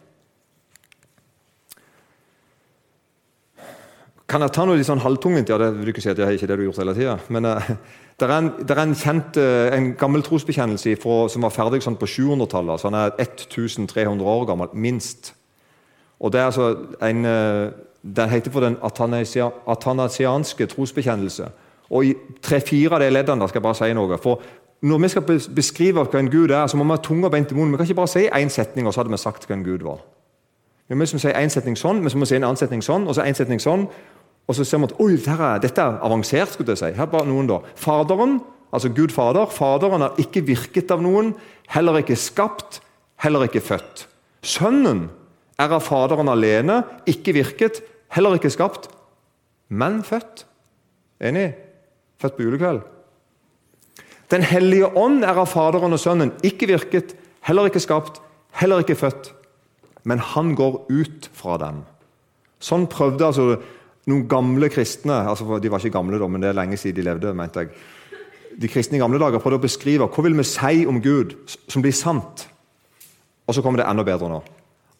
Kan 4.36 4.44
jeg 4.44 4.52
ta 4.52 4.66
noe 4.68 4.76
litt 4.76 4.84
sånn 4.84 5.00
halvtungvint? 5.00 5.48
Ja, 5.48 5.56
det 5.56 5.70
vil 5.78 5.88
du 5.88 5.90
ikke 5.94 6.02
si 6.04 6.10
at 6.12 6.18
jeg 6.20 6.28
er 6.28 6.34
ikke 6.36 6.50
det 6.50 6.56
du 6.58 6.66
har 6.66 6.66
gjort 6.66 6.80
hele 6.82 6.94
tida. 6.98 7.12
Men 7.32 7.46
uh, 7.48 7.68
det, 8.20 8.26
er 8.26 8.32
en, 8.36 8.50
en 8.84 8.96
kjent, 9.00 9.38
uh, 9.40 9.70
en 9.72 9.86
gammel 9.96 10.26
trosbekjennelse 10.28 10.98
fra, 11.00 11.14
som 11.32 11.46
var 11.48 11.54
ferdig 11.56 11.80
sånn 11.86 11.96
på 11.96 12.10
700-tallet. 12.12 12.82
Så 12.82 12.90
han 12.90 12.98
er 13.00 13.14
1300 13.16 14.28
år 14.28 14.44
gammel, 14.50 14.74
minst. 14.76 15.32
Og 16.20 16.36
det 16.36 16.42
er 16.42 16.50
altså 16.50 16.68
en... 17.00 17.24
Uh, 17.24 17.86
den 18.04 18.30
heter 18.30 18.52
for 18.52 18.62
den 18.68 18.76
atanasianske 18.84 20.68
trosbekjennelse. 20.76 21.48
Og 21.96 22.06
I 22.06 22.12
tre-fire 22.44 23.00
av 23.00 23.06
de 23.06 23.08
leddene 23.16 23.48
skal 23.48 23.62
jeg 23.62 23.66
bare 23.70 23.80
si 23.80 23.96
noe. 23.96 24.20
For 24.22 24.44
Når 24.84 25.00
vi 25.06 25.12
skal 25.14 25.26
beskrive 25.62 26.04
hva 26.04 26.20
en 26.20 26.30
gud 26.30 26.52
er, 26.52 26.68
så 26.68 26.76
må 26.76 26.84
vi 26.84 26.94
ha 26.98 27.00
tunga 27.00 27.32
beint 27.32 27.56
i 27.56 27.58
munnen. 27.58 27.72
Vi 27.72 27.80
kan 27.80 27.88
ikke 27.88 28.02
bare 28.04 28.12
si 28.18 28.28
én 28.28 28.52
setning, 28.52 28.84
og 28.84 28.94
så 28.94 29.02
hadde 29.02 29.16
vi 29.16 29.22
sagt 29.24 29.48
hva 29.48 29.56
en 29.56 29.64
gud 29.64 29.88
var. 29.88 30.04
Vi 30.92 31.00
må 31.00 31.08
si 31.08 31.32
en 31.32 31.50
setning 31.50 31.80
sånn, 31.80 32.04
men 32.04 32.12
så 32.12 32.20
må 32.20 32.28
vi 32.28 32.36
si 32.36 32.38
en 32.38 32.46
annen 32.46 32.60
setning 32.60 32.84
sånn, 32.86 33.08
og 33.08 33.16
så 33.16 33.24
en 33.24 33.40
setning 33.40 33.64
sånn. 33.64 33.88
Og 34.46 34.58
så 34.58 34.66
ser 34.66 34.82
man 34.82 34.92
at 34.92 35.00
oi, 35.02 35.16
dette 35.18 35.82
er, 35.82 35.96
er 35.98 36.06
avansert. 36.06 36.54
skulle 36.54 36.76
jeg 36.76 36.82
si. 36.82 36.92
Her 36.98 37.10
bare 37.10 37.26
noen 37.26 37.48
da. 37.50 37.60
Faderen, 37.76 38.40
altså 38.72 38.92
Gud 38.94 39.14
Fader, 39.14 39.50
Faderen 39.50 40.06
har 40.06 40.22
ikke 40.22 40.46
virket 40.46 40.92
av 40.94 41.02
noen, 41.02 41.34
heller 41.74 42.02
ikke 42.02 42.18
skapt, 42.20 42.82
heller 43.24 43.48
ikke 43.48 43.64
født. 43.64 44.08
Sønnen 44.46 45.08
er 45.58 45.74
av 45.74 45.82
Faderen 45.82 46.30
alene, 46.30 46.84
ikke 47.10 47.34
virket, 47.34 47.82
Heller 48.16 48.38
ikke 48.38 48.50
skapt, 48.54 48.90
men 49.68 50.04
født. 50.04 50.46
Enig? 51.20 51.50
Født 52.22 52.38
på 52.38 52.46
julekveld. 52.46 52.84
Den 54.32 54.46
hellige 54.48 54.88
ånd 54.98 55.24
er 55.24 55.36
av 55.36 55.50
Faderen 55.52 55.94
og 55.94 56.00
Sønnen, 56.00 56.32
ikke 56.44 56.70
virket, 56.72 57.16
heller 57.46 57.68
ikke 57.70 57.84
skapt, 57.84 58.22
heller 58.56 58.82
ikke 58.82 58.96
født. 58.96 59.34
Men 60.04 60.20
han 60.20 60.54
går 60.56 60.86
ut 60.90 61.30
fra 61.34 61.58
dem. 61.62 61.84
Sånn 62.64 62.88
prøvde 62.90 63.28
altså 63.28 63.48
noen 64.06 64.26
gamle 64.30 64.70
kristne 64.70 65.24
altså 65.26 65.60
De 65.60 65.72
var 65.72 65.82
ikke 65.82 65.98
gamle, 65.98 66.20
da, 66.22 66.28
men 66.30 66.44
det 66.44 66.52
er 66.52 66.58
lenge 66.60 66.78
siden 66.78 67.00
de 67.00 67.08
levde. 67.10 67.34
mente 67.34 67.60
jeg. 67.60 67.70
De 68.62 68.68
kristne 68.72 68.98
i 68.98 69.02
gamle 69.02 69.20
dager 69.20 69.42
prøvde 69.42 69.60
å 69.60 69.66
beskrive 69.66 70.08
hva 70.08 70.24
vil 70.24 70.38
vi 70.38 70.44
si 70.48 70.86
om 70.88 71.02
Gud 71.02 71.36
som 71.68 71.82
blir 71.82 71.96
sant. 71.96 72.48
Og 73.48 73.56
så 73.56 73.62
kommer 73.62 73.82
det 73.82 73.90
enda 73.90 74.06
bedre 74.06 74.30
nå. 74.30 74.42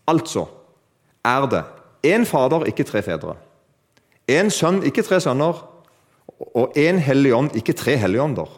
Altså 0.08 0.48
er 1.26 1.48
det 1.50 1.64
Én 2.06 2.26
Fader, 2.26 2.68
ikke 2.70 2.86
tre 2.86 3.02
fedre. 3.02 3.34
Én 4.30 4.52
Sønn, 4.54 4.84
ikke 4.86 5.02
tre 5.02 5.18
sønner. 5.22 5.64
Og 6.54 6.76
én 6.78 7.00
Hellig 7.02 7.34
Ånd, 7.34 7.56
ikke 7.56 7.74
tre 7.74 7.96
helligånder. 7.98 8.50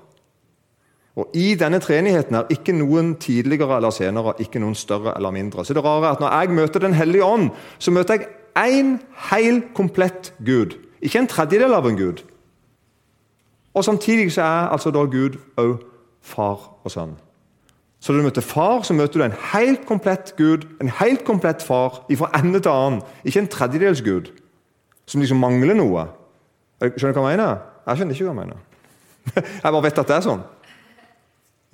Og 1.18 1.34
I 1.34 1.56
denne 1.58 1.80
treenigheten 1.82 2.36
er 2.36 2.52
ikke 2.54 2.76
noen 2.78 3.16
tidligere 3.22 3.80
eller 3.80 3.94
senere, 3.94 4.36
ikke 4.40 4.60
noen 4.62 4.76
større 4.78 5.16
eller 5.18 5.32
mindre. 5.34 5.66
Så 5.66 5.74
det 5.74 5.84
rare 5.86 6.06
er 6.06 6.12
at 6.12 6.20
Når 6.20 6.40
jeg 6.40 6.50
møter 6.50 6.80
Den 6.80 6.94
hellige 6.94 7.26
ånd, 7.26 7.50
så 7.80 7.92
møter 7.92 8.14
jeg 8.14 8.28
én 8.58 8.98
hel, 9.30 9.62
komplett 9.76 10.34
Gud. 10.46 10.78
Ikke 11.02 11.20
en 11.22 11.30
tredjedel 11.30 11.74
av 11.74 11.86
en 11.88 11.98
Gud. 11.98 12.24
Og 13.78 13.86
Samtidig 13.86 14.32
så 14.34 14.41
er 14.41 14.72
altså 14.74 14.91
da 14.91 15.06
Gud 15.06 15.38
òg 15.62 15.78
far 16.22 16.60
og 16.84 16.91
sønn. 16.91 17.15
Så 18.00 18.13
når 18.13 18.20
du 18.20 18.26
møter 18.28 18.46
far, 18.46 18.82
så 18.86 18.93
møter 18.93 19.20
du 19.20 19.26
en 19.26 19.38
helt 19.54 19.86
komplett 19.86 20.34
Gud, 20.38 20.67
en 20.82 20.89
helt 21.00 21.24
komplett 21.26 21.63
far, 21.65 22.04
fra 22.17 22.30
ende 22.39 22.60
til 22.60 22.72
annen. 22.72 23.02
Ikke 23.26 23.39
en 23.39 23.50
tredjedels 23.52 24.02
Gud 24.02 24.32
som 25.08 25.22
liksom 25.22 25.39
mangler 25.41 25.78
noe. 25.78 26.08
Skjønner 26.82 27.15
du 27.15 27.22
hva 27.22 27.32
jeg 27.32 27.39
mener? 27.39 27.62
Jeg 27.88 28.00
skjønner 28.00 28.17
ikke 28.17 28.28
hva 28.28 28.34
jeg 28.34 28.41
mener. 28.41 28.63
Jeg 29.63 29.72
bare 29.74 29.84
vet 29.84 29.98
at 30.00 30.08
det 30.08 30.15
er 30.15 30.24
sånn. 30.24 30.43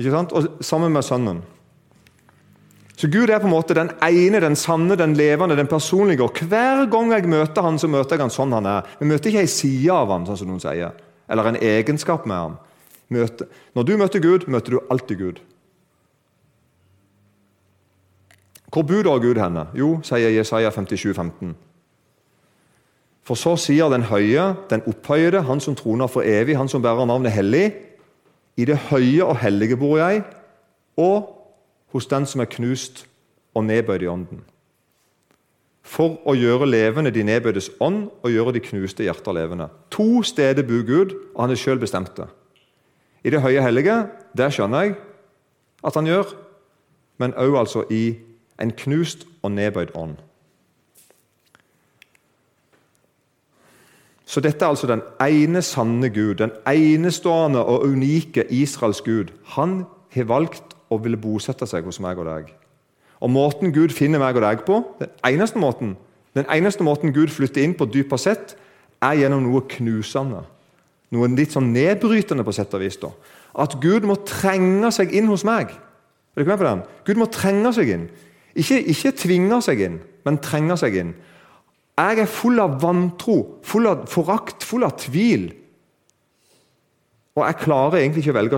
Ikke 0.01 0.13
sant? 0.13 0.31
Og 0.33 0.63
Sammen 0.65 0.93
med 0.93 1.05
Sønnen. 1.05 1.41
Så 2.97 3.09
Gud 3.09 3.29
er 3.29 3.41
på 3.41 3.49
en 3.49 3.53
måte 3.55 3.73
den 3.73 3.89
ene, 4.05 4.41
den 4.43 4.55
sanne, 4.55 4.95
den 4.99 5.15
levende, 5.17 5.57
den 5.57 5.67
personlige. 5.67 6.23
Og 6.23 6.37
Hver 6.37 6.85
gang 6.91 7.11
jeg 7.11 7.29
møter 7.29 7.65
han, 7.65 7.79
så 7.81 7.89
møter 7.89 8.15
jeg 8.15 8.27
han 8.27 8.33
sånn 8.33 8.53
han 8.53 8.69
er. 8.69 8.91
Vi 8.99 9.09
møter 9.09 9.31
ikke 9.31 9.41
ei 9.47 9.49
side 9.49 9.95
av 9.95 10.13
han, 10.13 10.27
sånn 10.29 10.37
som 10.37 10.51
noen 10.51 10.61
sier. 10.61 10.93
Eller 11.29 11.49
en 11.49 11.57
egenskap 11.57 12.27
med 12.29 12.37
han. 12.37 12.59
Møte. 13.13 13.49
Når 13.73 13.89
du 13.89 13.97
møter 13.97 14.21
Gud, 14.21 14.47
møter 14.47 14.77
du 14.77 14.93
alltid 14.93 15.19
Gud. 15.19 15.41
Hvor 18.73 18.85
bor 18.89 19.05
da 19.05 19.17
Gud 19.21 19.37
henne? 19.37 19.67
Jo, 19.77 19.95
sier 20.05 20.33
Jesaja 20.33 20.71
57, 20.73 21.13
15. 21.13 21.53
For 23.23 23.39
så 23.39 23.53
sier 23.59 23.91
den 23.93 24.05
høye, 24.09 24.53
den 24.69 24.83
opphøyede, 24.89 25.43
han 25.47 25.61
som 25.63 25.77
troner 25.79 26.09
for 26.11 26.25
evig, 26.27 26.57
han 26.59 26.69
som 26.69 26.81
bærer 26.83 27.07
navnet 27.07 27.33
hellig. 27.33 27.67
I 28.57 28.65
det 28.69 28.79
høye 28.89 29.25
og 29.25 29.37
hellige 29.41 29.77
bor 29.81 29.97
jeg, 29.97 30.23
og 30.99 31.42
hos 31.93 32.09
den 32.09 32.25
som 32.25 32.41
er 32.41 32.49
knust 32.49 33.05
og 33.53 33.65
nedbøyd 33.67 34.03
i 34.03 34.09
ånden. 34.09 34.41
For 35.83 36.17
å 36.25 36.33
gjøre 36.37 36.69
levende 36.69 37.11
de 37.13 37.25
nedbøydes 37.27 37.69
ånd 37.83 38.07
og 38.23 38.31
gjøre 38.31 38.55
de 38.55 38.63
knuste 38.63 39.05
hjerter 39.05 39.35
levende. 39.35 39.67
To 39.93 40.23
steder 40.25 40.65
bor 40.65 40.85
Gud, 40.87 41.13
og 41.35 41.43
han 41.43 41.53
er 41.53 41.59
sjøl 41.59 41.81
bestemt 41.81 42.15
det. 42.17 42.29
I 43.23 43.31
det 43.31 43.43
høye 43.43 43.61
hellige, 43.63 43.97
der 44.35 44.51
skjønner 44.51 44.87
jeg 44.87 44.95
at 45.83 45.95
han 45.99 46.07
gjør, 46.07 46.31
men 47.19 47.35
òg 47.39 47.57
altså 47.59 47.83
i 47.91 48.15
en 48.61 48.71
knust 48.71 49.27
og 49.43 49.51
nedbøyd 49.51 49.93
ånd. 49.95 50.15
Så 54.25 54.41
dette 54.41 54.65
er 54.65 54.71
altså 54.71 54.87
den 54.89 55.03
ene 55.21 55.61
sanne 55.61 56.09
Gud, 56.09 56.39
den 56.39 56.55
enestående 56.65 57.61
og 57.69 57.83
unike 57.85 58.47
Israels 58.49 59.03
Gud. 59.05 59.29
Han 59.53 59.83
har 60.15 60.29
valgt 60.31 60.72
å 60.93 61.01
ville 61.01 61.19
bosette 61.19 61.67
seg 61.69 61.85
hos 61.87 61.99
meg 62.03 62.19
og 62.21 62.29
deg. 62.29 62.53
Og 63.23 63.31
Måten 63.31 63.71
Gud 63.75 63.93
finner 63.95 64.21
meg 64.21 64.37
og 64.37 64.43
deg 64.45 64.65
på, 64.67 64.81
den 64.99 65.11
eneste 65.25 65.61
måten, 65.61 65.95
den 66.35 66.49
eneste 66.51 66.83
måten 66.83 67.13
Gud 67.13 67.31
flytter 67.31 67.63
inn 67.63 67.75
på 67.77 67.87
dypere 67.89 68.21
sett, 68.21 68.55
er 69.03 69.19
gjennom 69.19 69.45
noe 69.45 69.63
knusende. 69.69 70.43
Noe 71.13 71.29
litt 71.35 71.53
sånn 71.53 71.71
nedbrytende, 71.75 72.45
på 72.45 72.55
sett 72.55 72.73
og 72.73 72.81
vis. 72.81 72.97
da. 72.97 73.11
At 73.53 73.77
Gud 73.81 74.07
må 74.09 74.17
trenge 74.25 74.89
seg 74.95 75.13
inn 75.13 75.29
hos 75.29 75.43
meg. 75.45 75.69
Er 75.69 76.41
du 76.41 76.41
ikke 76.41 76.55
med 76.55 76.61
på 76.63 76.69
den? 76.69 76.85
Gud 77.05 77.21
må 77.21 77.27
trenge 77.29 77.73
seg 77.75 77.91
inn. 77.93 78.07
Ikke, 78.57 78.79
ikke 78.79 79.13
tvinge 79.17 79.59
seg 79.65 79.81
inn, 79.85 79.99
men 80.25 80.41
trenge 80.41 80.77
seg 80.81 80.97
inn. 80.97 81.13
Jeg 81.93 82.23
er 82.23 82.29
full 82.29 82.57
av 82.61 82.79
vantro, 82.81 83.59
full 83.65 83.85
av 83.89 84.07
forakt, 84.09 84.65
full 84.65 84.85
av 84.87 84.95
tvil. 84.97 85.51
Og 87.33 87.41
jeg 87.47 87.57
klarer 87.63 87.97
egentlig 87.97 88.21
ikke 88.21 88.33
å 88.33 88.37
velge 88.37 88.57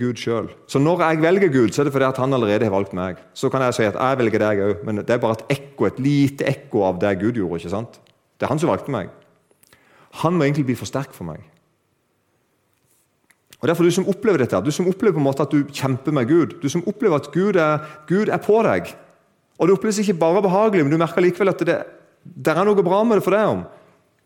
Gud 0.00 0.18
sjøl. 0.18 0.48
Så 0.66 0.80
når 0.82 1.04
jeg 1.04 1.20
velger 1.22 1.52
Gud, 1.54 1.70
så 1.70 1.82
er 1.82 1.86
det 1.86 1.92
fordi 1.94 2.08
at 2.08 2.18
han 2.18 2.34
allerede 2.34 2.66
har 2.66 2.74
valgt 2.74 2.94
meg. 2.96 3.20
Så 3.38 3.50
kan 3.52 3.62
jeg 3.62 3.76
si 3.76 3.84
at 3.86 3.94
jeg 3.94 4.18
velger 4.18 4.42
deg 4.42 4.62
òg, 4.64 4.80
men 4.86 4.98
det 5.04 5.14
er 5.14 5.22
bare 5.22 5.38
et 5.38 5.54
ekko, 5.54 5.86
et 5.86 6.00
lite 6.02 6.48
ekko 6.50 6.82
av 6.88 6.98
det 7.02 7.12
Gud 7.20 7.38
gjorde. 7.38 7.60
ikke 7.60 7.70
sant? 7.76 8.00
Det 8.34 8.48
er 8.48 8.50
han 8.50 8.58
som 8.58 8.72
valgte 8.72 8.90
meg. 8.90 9.12
Han 10.24 10.34
må 10.34 10.48
egentlig 10.48 10.66
bli 10.72 10.78
for 10.80 10.90
sterk 10.90 11.14
for 11.14 11.28
meg. 11.28 11.44
Og 13.60 13.68
Derfor 13.68 13.86
du 13.86 13.92
som 13.94 14.08
opplever 14.08 14.42
dette, 14.42 14.58
du 14.64 14.72
som 14.74 14.88
opplever 14.88 15.14
på 15.14 15.20
en 15.20 15.28
måte 15.28 15.44
at 15.44 15.52
du 15.52 15.68
kjemper 15.68 16.14
med 16.16 16.26
Gud, 16.26 16.56
du 16.62 16.68
som 16.72 16.82
opplever 16.88 17.20
at 17.20 17.28
Gud 17.30 17.60
er, 17.60 17.84
Gud 18.08 18.32
er 18.32 18.40
på 18.40 18.56
deg 18.64 18.88
Og 19.60 19.68
Det 19.68 19.74
oppleves 19.76 19.98
ikke 20.00 20.16
bare 20.16 20.40
behagelig, 20.42 20.86
men 20.86 20.94
du 20.94 20.98
merker 20.98 21.20
likevel 21.20 21.52
at 21.52 21.62
det, 21.68 21.76
det 22.24 22.54
er 22.56 22.64
noe 22.64 22.82
bra 22.82 23.02
med 23.04 23.20
det 23.20 23.24
for 23.26 23.36
deg. 23.36 23.44
om. 23.44 23.66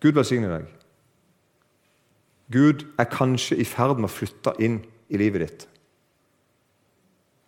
Gud 0.00 0.14
velsigne 0.14 0.46
deg. 0.46 0.68
Gud 2.52 2.84
er 2.98 3.08
kanskje 3.08 3.56
i 3.56 3.64
ferd 3.64 4.00
med 4.00 4.10
å 4.10 4.12
flytte 4.12 4.52
inn 4.62 4.82
i 5.08 5.20
livet 5.20 5.44
ditt. 5.44 5.66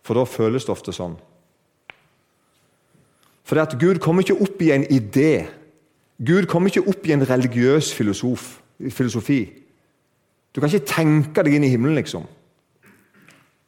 For 0.05 0.17
da 0.17 0.23
føles 0.29 0.65
det 0.65 0.73
ofte 0.73 0.93
sånn. 0.95 1.17
For 3.47 3.55
det 3.55 3.67
at 3.67 3.77
Gud 3.79 4.01
kommer 4.03 4.25
ikke 4.25 4.39
opp 4.43 4.61
i 4.63 4.73
en 4.75 4.87
idé. 4.91 5.47
Gud 6.17 6.49
kommer 6.49 6.71
ikke 6.71 6.87
opp 6.89 7.05
i 7.07 7.13
en 7.15 7.23
religiøs 7.27 7.93
filosof, 7.95 8.57
filosofi. 8.91 9.41
Du 10.51 10.59
kan 10.59 10.71
ikke 10.71 10.89
tenke 10.89 11.45
deg 11.45 11.55
inn 11.55 11.67
i 11.67 11.71
himmelen, 11.71 11.99
liksom. 11.99 12.25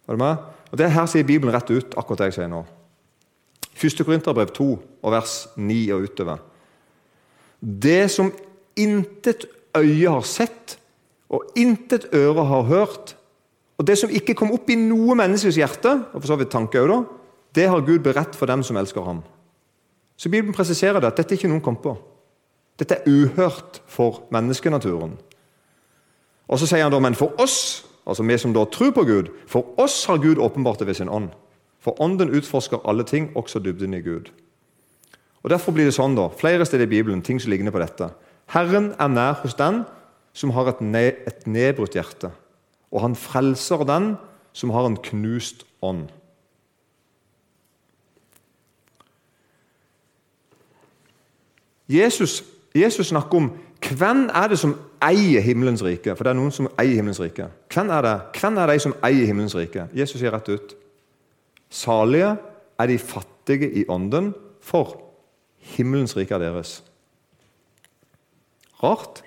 Er 0.10 0.18
du 0.18 0.24
med? 0.24 0.42
Og 0.72 0.78
Det 0.78 0.92
her 0.92 1.06
sier 1.06 1.24
Bibelen 1.24 1.54
rett 1.54 1.70
ut, 1.70 1.94
akkurat 1.98 2.24
det 2.24 2.32
jeg 2.32 2.40
sier 2.40 2.52
nå. 2.52 2.64
1. 3.80 4.04
Korinterbrev 4.04 4.52
2, 4.54 4.68
og 5.04 5.12
vers 5.14 5.48
9 5.56 5.78
og 5.94 6.10
utover. 6.10 6.42
Det 7.62 8.10
som 8.12 8.34
intet 8.76 9.46
øye 9.78 10.10
har 10.10 10.26
sett, 10.28 10.79
og 11.30 11.46
intet 11.56 12.10
øre 12.14 12.46
har 12.46 12.68
hørt, 12.70 13.16
og 13.78 13.88
det 13.88 13.96
som 13.98 14.12
ikke 14.12 14.36
kom 14.36 14.52
opp 14.52 14.70
i 14.70 14.76
noe 14.76 15.16
menneskes 15.16 15.56
hjerte, 15.56 15.92
og 16.12 16.20
for 16.20 16.28
så 16.28 16.38
vidt 16.40 16.52
tanke 16.52 16.82
også, 16.82 17.04
det 17.56 17.70
har 17.70 17.86
Gud 17.86 18.04
beredt 18.04 18.36
for 18.36 18.50
dem 18.50 18.64
som 18.64 18.78
elsker 18.78 19.06
ham. 19.06 19.22
Så 20.18 20.30
Bibelen 20.30 20.54
presiserer 20.54 21.00
det 21.00 21.08
at 21.08 21.22
dette 21.22 21.38
ikke 21.38 21.48
noen 21.48 21.64
kom 21.64 21.78
på. 21.80 21.96
Dette 22.80 23.00
er 23.00 23.08
uhørt 23.08 23.80
for 23.88 24.26
menneskenaturen. 24.32 25.16
Og 26.50 26.60
Så 26.60 26.68
sier 26.68 26.84
han 26.84 26.92
da, 26.92 27.00
men 27.00 27.16
for 27.16 27.40
oss, 27.40 27.86
altså 28.06 28.24
vi 28.24 28.38
som 28.38 28.54
da 28.54 28.66
tror 28.66 28.92
på 28.92 29.06
Gud, 29.06 29.30
for 29.48 29.80
oss 29.80 30.06
har 30.06 30.18
Gud 30.18 30.38
åpenbart 30.38 30.80
det 30.80 30.88
ved 30.88 31.00
sin 31.00 31.10
ånd. 31.10 31.30
For 31.80 31.96
ånden 32.02 32.36
utforsker 32.36 32.84
alle 32.86 33.04
ting, 33.04 33.32
også 33.36 33.60
dybden 33.60 33.94
i 33.94 34.02
Gud. 34.02 34.32
Og 35.44 35.50
Derfor 35.50 35.72
blir 35.72 35.86
det 35.86 35.96
sånn 35.96 36.18
da, 36.18 36.28
flere 36.36 36.66
steder 36.66 36.84
i 36.84 36.92
Bibelen 36.98 37.22
ting 37.22 37.40
som 37.40 37.52
ligner 37.52 37.72
på 37.72 37.80
dette. 37.80 38.10
Herren 38.52 38.92
er 39.00 39.08
nær 39.08 39.40
hos 39.44 39.56
den 39.56 39.86
som 40.34 40.54
har 40.56 40.70
et, 40.72 40.82
ne 40.82 41.08
et 41.28 41.48
nedbrutt 41.48 41.98
hjerte, 41.98 42.32
og 42.92 43.04
han 43.04 43.18
frelser 43.18 43.84
den 43.88 44.14
som 44.54 44.72
har 44.74 44.88
en 44.88 44.98
knust 44.98 45.66
ånd. 45.82 46.08
Jesus, 51.90 52.44
Jesus 52.76 53.08
snakker 53.10 53.38
om 53.38 53.50
hvem 53.98 54.28
er 54.36 54.52
det 54.52 54.60
som 54.62 54.76
eier 55.02 55.42
himmelens 55.42 55.82
rike. 55.84 56.14
For 56.16 56.26
det 56.26 56.34
er 56.34 56.38
noen 56.38 56.54
som 56.54 56.68
eier 56.80 57.00
himmelens 57.00 57.22
rike. 57.24 57.48
Hvem 57.72 57.90
er 57.96 58.06
det 58.06 58.16
Hvem 58.40 58.60
er 58.62 58.74
de 58.74 58.84
som 58.84 58.96
eier 59.06 59.26
himmelens 59.26 59.56
rike? 59.58 59.88
Jesus 59.96 60.20
sier 60.20 60.34
rett 60.36 60.52
ut. 60.52 60.76
Salige 61.70 62.36
er 62.80 62.88
de 62.88 63.00
fattige 63.00 63.70
i 63.82 63.86
ånden, 63.90 64.34
for 64.62 65.00
himmelens 65.76 66.16
rike 66.18 66.36
er 66.36 66.46
deres. 66.46 66.80
Rart. 68.84 69.24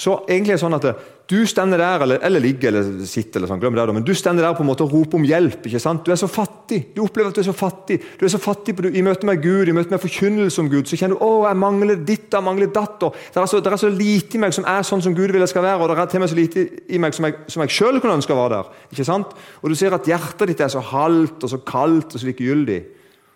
Så 0.00 0.14
egentlig 0.24 0.54
er 0.54 0.56
det 0.56 0.62
sånn 0.62 0.76
at 0.78 0.84
du 1.30 1.36
stender 1.46 1.78
der, 1.78 2.02
eller, 2.02 2.18
eller 2.24 2.40
ligger 2.42 2.70
eller 2.70 3.04
sitter, 3.06 3.38
eller 3.38 3.50
sånn, 3.50 3.60
glem 3.60 3.76
det, 3.76 3.84
men 3.92 4.04
du 4.06 4.14
stender 4.16 4.46
der 4.46 4.54
på 4.56 4.64
en 4.64 4.70
måte 4.70 4.86
og 4.86 4.94
roper 4.96 5.18
om 5.18 5.26
hjelp. 5.28 5.66
ikke 5.68 5.80
sant? 5.82 6.06
Du 6.06 6.14
er 6.14 6.18
så 6.18 6.26
fattig. 6.30 6.78
Du 6.94 7.02
opplever 7.04 7.28
at 7.28 7.36
du 7.36 7.42
er 7.42 7.46
så 7.50 7.54
fattig. 7.54 7.98
Du 8.16 8.24
er 8.24 8.32
så 8.32 8.40
fattig 8.40 8.74
på, 8.78 8.88
I 8.88 9.02
møte 9.04 9.28
med 9.28 9.42
Gud, 9.44 9.68
i 9.68 9.74
møte 9.76 9.92
med 9.92 10.00
forkynnelse 10.00 10.62
om 10.62 10.70
Gud, 10.72 10.88
så 10.88 10.96
kjenner 10.96 11.20
du 11.20 11.26
å, 11.26 11.44
jeg 11.44 11.58
mangler 11.60 12.00
ditt 12.08 12.32
jeg 12.32 12.46
mangler 12.46 12.72
datt. 12.72 12.96
Det 13.04 13.42
er, 13.42 13.50
så, 13.52 13.60
det 13.60 13.74
er 13.74 13.82
så 13.82 13.90
lite 13.92 14.38
i 14.38 14.40
meg 14.42 14.56
som 14.56 14.66
er 14.72 14.88
sånn 14.88 15.04
som 15.04 15.14
Gud 15.18 15.34
vil 15.36 15.44
jeg 15.44 15.52
skal 15.52 15.66
være, 15.66 15.82
og 15.84 15.92
det 15.92 15.98
er 15.98 16.10
til 16.14 16.22
og 16.22 16.24
med 16.24 16.32
så 16.32 16.38
lite 16.40 16.64
i 16.96 17.02
meg 17.04 17.18
som 17.18 17.28
jeg, 17.28 17.36
som 17.52 17.66
jeg 17.66 17.76
sjøl 17.76 18.00
kunne 18.00 18.16
ønske 18.22 18.34
å 18.34 18.40
være 18.40 18.54
der. 18.56 18.72
ikke 18.96 19.08
sant? 19.10 19.36
Og 19.60 19.68
du 19.68 19.76
ser 19.78 19.98
at 19.98 20.08
hjertet 20.08 20.54
ditt 20.54 20.64
er 20.64 20.72
så 20.72 20.82
halvt 20.94 21.44
og 21.44 21.52
så 21.52 21.60
kaldt 21.68 22.16
og 22.16 22.24
så 22.24 22.30
likegyldig. 22.30 22.80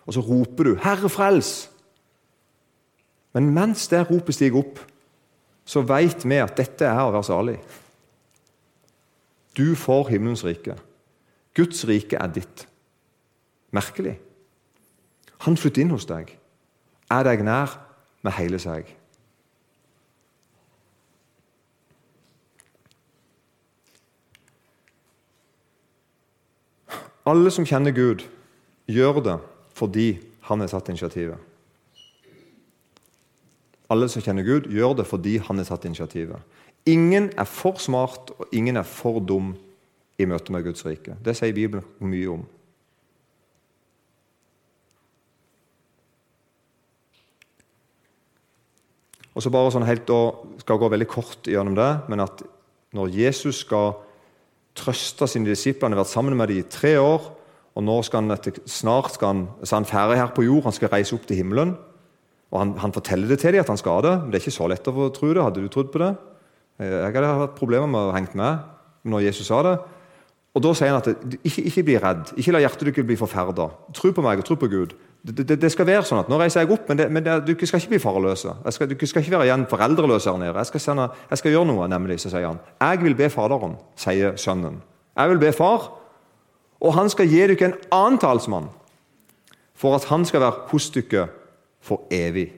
Og 0.09 0.17
så 0.17 0.25
roper 0.25 0.71
du 0.71 0.73
'Herre, 0.81 1.13
frels'. 1.13 1.69
Men 3.37 3.53
mens 3.53 3.87
det 3.91 4.07
ropet 4.09 4.35
stiger 4.35 4.59
opp, 4.63 4.79
så 5.65 5.81
veit 5.81 6.25
vi 6.25 6.37
at 6.41 6.57
dette 6.57 6.85
er 6.85 7.01
å 7.01 7.13
være 7.13 7.25
salig. 7.25 7.57
Du 9.57 9.73
får 9.79 10.11
himmelens 10.13 10.43
rike. 10.45 10.75
Guds 11.55 11.85
rike 11.87 12.19
er 12.19 12.31
ditt. 12.35 12.67
Merkelig. 13.75 14.17
Han 15.45 15.57
flytter 15.57 15.83
inn 15.83 15.93
hos 15.93 16.07
deg, 16.09 16.29
er 17.11 17.25
deg 17.27 17.43
nær 17.45 17.73
med 18.25 18.35
hele 18.37 18.59
seg. 18.61 18.87
Alle 27.25 27.49
som 27.49 27.65
kjenner 27.65 27.93
Gud, 27.95 28.21
gjør 28.85 29.21
det 29.25 29.39
fordi 29.75 30.07
han 30.45 30.61
har 30.61 30.69
satt 30.69 30.91
initiativet. 30.93 31.39
Alle 33.89 34.09
som 34.09 34.23
kjenner 34.23 34.45
Gud, 34.45 34.69
gjør 34.73 34.95
det 34.97 35.05
fordi 35.09 35.37
han 35.45 35.61
har 35.61 35.67
tatt 35.69 35.85
initiativet. 35.85 36.41
Ingen 36.89 37.31
er 37.37 37.47
for 37.49 37.79
smart, 37.81 38.31
og 38.37 38.49
ingen 38.53 38.77
er 38.77 38.85
for 38.85 39.19
dum 39.21 39.53
i 40.17 40.25
møte 40.29 40.53
med 40.53 40.65
Guds 40.65 40.85
rike. 40.85 41.17
Det 41.25 41.35
sier 41.37 41.53
Bibelen 41.53 41.85
mye 41.99 42.29
om. 42.33 42.45
Og 49.35 49.43
så 49.43 49.51
bare 49.51 49.71
sånn 49.73 49.87
helt 49.87 50.09
og 50.15 50.59
skal 50.63 50.79
gå 50.79 50.89
veldig 50.93 51.07
kort 51.11 51.47
gjennom 51.51 51.75
det, 51.75 51.89
men 52.07 52.23
at 52.23 52.43
når 52.95 53.11
Jesus 53.11 53.65
skal 53.65 53.97
trøste 54.75 55.27
sine 55.27 55.49
disipler 55.49 55.89
Han 55.89 55.95
har 55.95 56.03
vært 56.05 56.13
sammen 56.13 56.37
med 56.37 56.51
dem 56.51 56.61
i 56.61 56.69
tre 56.71 56.95
år, 56.99 57.25
og 57.75 57.83
nå 57.83 57.97
skal 58.07 58.23
han 58.23 58.53
snart 58.71 59.11
skal 59.15 59.27
han, 59.33 59.41
så 59.63 59.75
han 59.75 59.87
ferdig 59.87 60.21
her 60.21 60.31
på 60.31 60.45
jord, 60.45 60.63
han 60.63 60.75
skal 60.75 60.93
reise 60.93 61.15
opp 61.17 61.25
til 61.27 61.41
himmelen. 61.41 61.75
Og 62.53 62.61
han, 62.61 62.75
han, 62.79 62.93
forteller 62.93 63.31
det 63.31 63.39
til 63.41 63.55
dem 63.55 63.63
at 63.63 63.71
han 63.71 63.79
skal 63.81 64.03
det, 64.05 64.13
men 64.21 64.31
det 64.31 64.39
er 64.39 64.45
ikke 64.45 64.59
så 64.59 64.69
lett 64.69 64.87
å 64.87 65.09
tro 65.13 65.33
det. 65.33 65.43
Hadde 65.43 65.63
du 65.63 65.71
trodd 65.71 65.91
på 65.93 66.01
det? 66.03 66.13
Eh, 66.79 66.91
jeg 66.91 67.15
hadde 67.17 67.33
hatt 67.41 67.57
problemer 67.57 67.89
med 67.89 68.11
å 68.11 68.15
henge 68.15 68.37
med 68.37 69.09
når 69.09 69.27
Jesus 69.27 69.49
sa 69.49 69.61
det. 69.65 69.75
Og 70.55 70.63
Da 70.63 70.71
sier 70.71 70.93
han 70.93 71.01
at 71.01 71.09
ikke, 71.43 71.65
ikke 71.67 71.83
bli 71.83 71.97
redd, 71.99 72.29
ikke 72.39 72.53
la 72.55 72.61
hjertet 72.63 72.87
ditt 72.87 73.07
bli 73.07 73.17
forferda. 73.19 73.67
Tro 73.95 74.13
på 74.15 74.23
meg 74.23 74.39
og 74.39 74.47
tro 74.47 74.55
på 74.59 74.69
Gud. 74.71 74.95
Det, 75.25 75.41
det, 75.41 75.57
det, 75.59 75.71
skal 75.73 75.87
være 75.89 76.05
sånn 76.05 76.21
at 76.21 76.27
Nå 76.29 76.37
reiser 76.37 76.61
jeg 76.61 76.71
opp, 76.71 76.85
men, 76.87 76.99
det, 76.99 77.07
men 77.11 77.25
du 77.43 77.51
skal 77.65 77.81
ikke 77.81 77.95
bli 77.95 77.99
farløse. 77.99 78.53
Du 78.63 79.05
skal 79.09 79.23
ikke 79.23 79.33
være 79.33 79.49
igjen 79.49 79.65
foreldreløs 79.67 80.27
her 80.29 80.37
nede. 80.39 80.53
Jeg 80.55 80.69
skal, 80.69 80.83
sende, 80.83 81.07
jeg 81.31 81.41
skal, 81.41 81.55
gjøre 81.55 81.69
noe, 81.71 81.87
nemlig, 81.91 82.19
så 82.21 82.31
sier 82.31 82.45
han. 82.47 82.61
Jeg 82.79 83.01
vil 83.01 83.17
be 83.17 83.29
Faderen, 83.33 83.73
sier 83.99 84.37
sønnen. 84.39 84.77
Jeg 85.17 85.31
vil 85.33 85.41
be 85.41 85.51
Far, 85.55 85.89
og 86.79 86.93
han 86.93 87.09
skal 87.09 87.27
gi 87.31 87.41
dere 87.41 87.71
en 87.71 87.77
annen 87.95 88.21
talsmann, 88.21 88.69
for 89.75 89.97
at 89.97 90.05
han 90.11 90.23
skal 90.29 90.45
være 90.45 90.69
hos 90.69 90.91
dere 90.93 91.25
for 91.85 92.07
evig. 92.13 92.49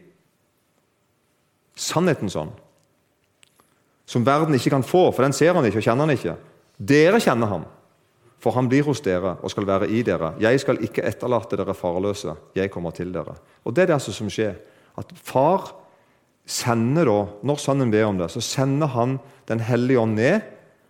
Sannheten 1.78 2.32
sånn. 2.32 2.54
Som 4.08 4.24
verden 4.26 4.56
ikke 4.56 4.72
kan 4.72 4.86
få, 4.88 5.10
for 5.12 5.26
den 5.26 5.36
ser 5.36 5.58
han 5.58 5.66
ikke 5.68 5.82
og 5.82 5.88
kjenner 5.90 6.08
han 6.08 6.16
ikke. 6.16 6.38
Dere 6.78 7.20
kjenner 7.22 7.52
ham, 7.52 7.66
for 8.40 8.56
han 8.56 8.70
blir 8.72 8.86
hos 8.88 9.02
dere 9.04 9.36
og 9.42 9.52
skal 9.52 9.68
være 9.68 9.90
i 9.92 10.04
dere. 10.06 10.36
Jeg 10.42 10.62
skal 10.64 10.80
ikke 10.86 11.04
etterlate 11.10 11.60
dere 11.60 11.76
farløse, 11.76 12.38
jeg 12.56 12.72
kommer 12.72 12.96
til 12.96 13.12
dere. 13.14 13.36
Og 13.66 13.76
Det 13.76 13.84
er 13.84 13.92
det 13.92 13.98
altså 13.98 14.16
som 14.16 14.32
skjer. 14.32 14.56
At 14.98 15.12
far 15.14 15.74
sender 16.46 17.06
da, 17.06 17.20
Når 17.44 17.60
sønnen 17.60 17.92
ber 17.92 18.06
om 18.06 18.18
det, 18.18 18.32
så 18.32 18.42
sender 18.42 18.88
han 18.88 19.20
Den 19.48 19.60
hellige 19.60 20.00
ånd 20.00 20.16
ned, 20.16 20.42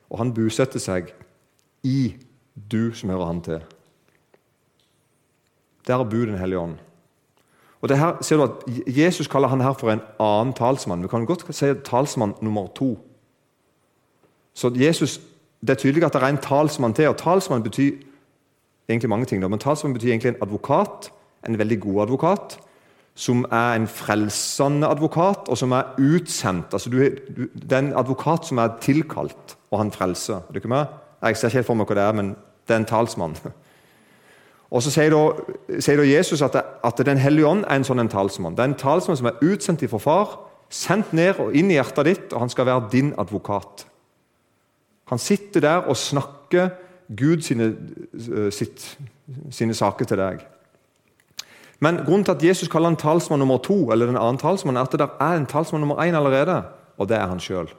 og 0.09 0.17
han 0.17 0.33
bosetter 0.33 0.79
seg 0.79 1.13
i 1.83 2.15
du 2.55 2.93
som 2.93 3.09
hører 3.09 3.25
han 3.25 3.41
til. 3.41 3.61
Der 5.87 6.03
bor 6.03 6.25
Den 6.25 6.37
hellige 6.37 6.59
ånd. 6.59 6.77
Og 7.81 7.89
det 7.89 7.97
her 7.99 8.17
ser 8.21 8.37
du 8.37 8.43
at 8.43 8.49
Jesus 8.87 9.27
kaller 9.27 9.47
han 9.47 9.61
her 9.61 9.73
for 9.73 9.91
en 9.91 10.01
annen 10.19 10.53
talsmann. 10.53 11.03
Vi 11.03 11.07
kan 11.07 11.25
godt 11.25 11.45
si 11.55 11.73
talsmann 11.85 12.33
nummer 12.41 12.67
to. 12.75 12.97
Så 14.53 14.71
Jesus, 14.75 15.19
Det 15.61 15.69
er 15.69 15.75
tydelig 15.75 16.03
at 16.03 16.13
det 16.13 16.21
er 16.21 16.27
en 16.27 16.37
talsmann 16.37 16.93
til. 16.93 17.07
og 17.07 17.17
Talsmann 17.17 17.63
betyr 17.63 17.91
egentlig 18.89 19.09
mange 19.09 19.25
ting. 19.25 19.49
Men 19.49 19.59
talsmann 19.59 19.93
betyr 19.93 20.09
egentlig 20.09 20.29
en 20.29 20.41
advokat, 20.41 21.11
en 21.47 21.57
veldig 21.57 21.81
god 21.81 22.01
advokat, 22.01 22.59
som 23.15 23.45
er 23.51 23.73
en 23.73 23.87
frelsende 23.87 24.87
advokat, 24.87 25.47
og 25.47 25.57
som 25.57 25.71
er 25.71 25.83
utsendt. 25.97 26.65
Altså, 26.73 26.89
du, 26.89 26.97
du, 27.37 27.47
det 27.53 27.71
er 27.71 27.79
en 27.79 27.97
advokat 27.97 28.45
som 28.45 28.57
er 28.57 28.77
tilkalt, 28.81 29.57
og 29.71 29.79
han 29.79 29.91
frelser. 29.91 30.35
Er 30.35 30.51
du 30.51 30.55
ikke 30.55 30.67
med? 30.67 30.85
Jeg 31.21 31.37
ser 31.37 31.47
ikke 31.47 31.57
helt 31.57 31.67
for 31.67 31.73
meg 31.73 31.87
hva 31.87 31.95
det 31.95 32.03
er, 32.03 32.11
men 32.11 32.29
det 32.67 32.75
er 32.75 32.83
en 32.83 32.85
talsmann. 32.85 33.35
Og 34.71 34.83
Så 34.83 34.91
sier 34.91 35.13
da, 35.13 35.21
sier 35.79 35.99
da 36.01 36.07
Jesus 36.07 36.41
at, 36.43 36.53
det, 36.53 36.63
at, 36.83 37.05
Den 37.05 37.17
hellige 37.17 37.47
ånd 37.47 37.63
er 37.67 37.79
en 37.79 37.87
sånn 37.87 38.03
en 38.03 38.11
talsmann. 38.11 38.55
Det 38.55 38.65
er 38.65 38.71
en 38.73 38.79
talsmann 38.79 39.19
som 39.19 39.29
er 39.29 39.39
utsendt 39.45 39.85
fra 39.89 40.01
far, 40.01 40.33
sendt 40.69 41.13
ned 41.15 41.39
og 41.39 41.55
inn 41.55 41.71
i 41.71 41.77
hjertet 41.77 42.05
ditt, 42.09 42.33
og 42.33 42.43
han 42.43 42.51
skal 42.51 42.67
være 42.67 42.89
din 42.91 43.13
advokat. 43.17 43.85
Han 45.07 45.19
sitter 45.23 45.63
der 45.63 45.87
og 45.87 45.95
snakker 45.95 46.73
Gud 47.15 47.45
sine, 47.47 47.71
eh, 48.13 48.51
sitt, 48.51 48.97
sine 49.51 49.73
saker 49.73 50.05
til 50.05 50.19
deg. 50.19 50.43
Men 51.79 52.01
grunnen 52.03 52.25
til 52.25 52.35
at 52.35 52.43
Jesus 52.43 52.67
kaller 52.67 52.89
han 52.89 52.99
talsmann 52.99 53.39
nummer 53.39 53.61
to, 53.63 53.91
eller 53.91 54.09
den 54.09 54.17
annen 54.17 54.37
talsmann, 54.41 54.75
er 54.75 54.81
at 54.81 54.91
det 54.91 55.07
er 55.07 55.37
en 55.37 55.45
talsmann 55.45 55.81
nummer 55.81 56.03
én 56.03 56.17
allerede, 56.17 56.63
og 56.97 57.07
det 57.07 57.17
er 57.17 57.27
han 57.27 57.39
sjøl. 57.39 57.69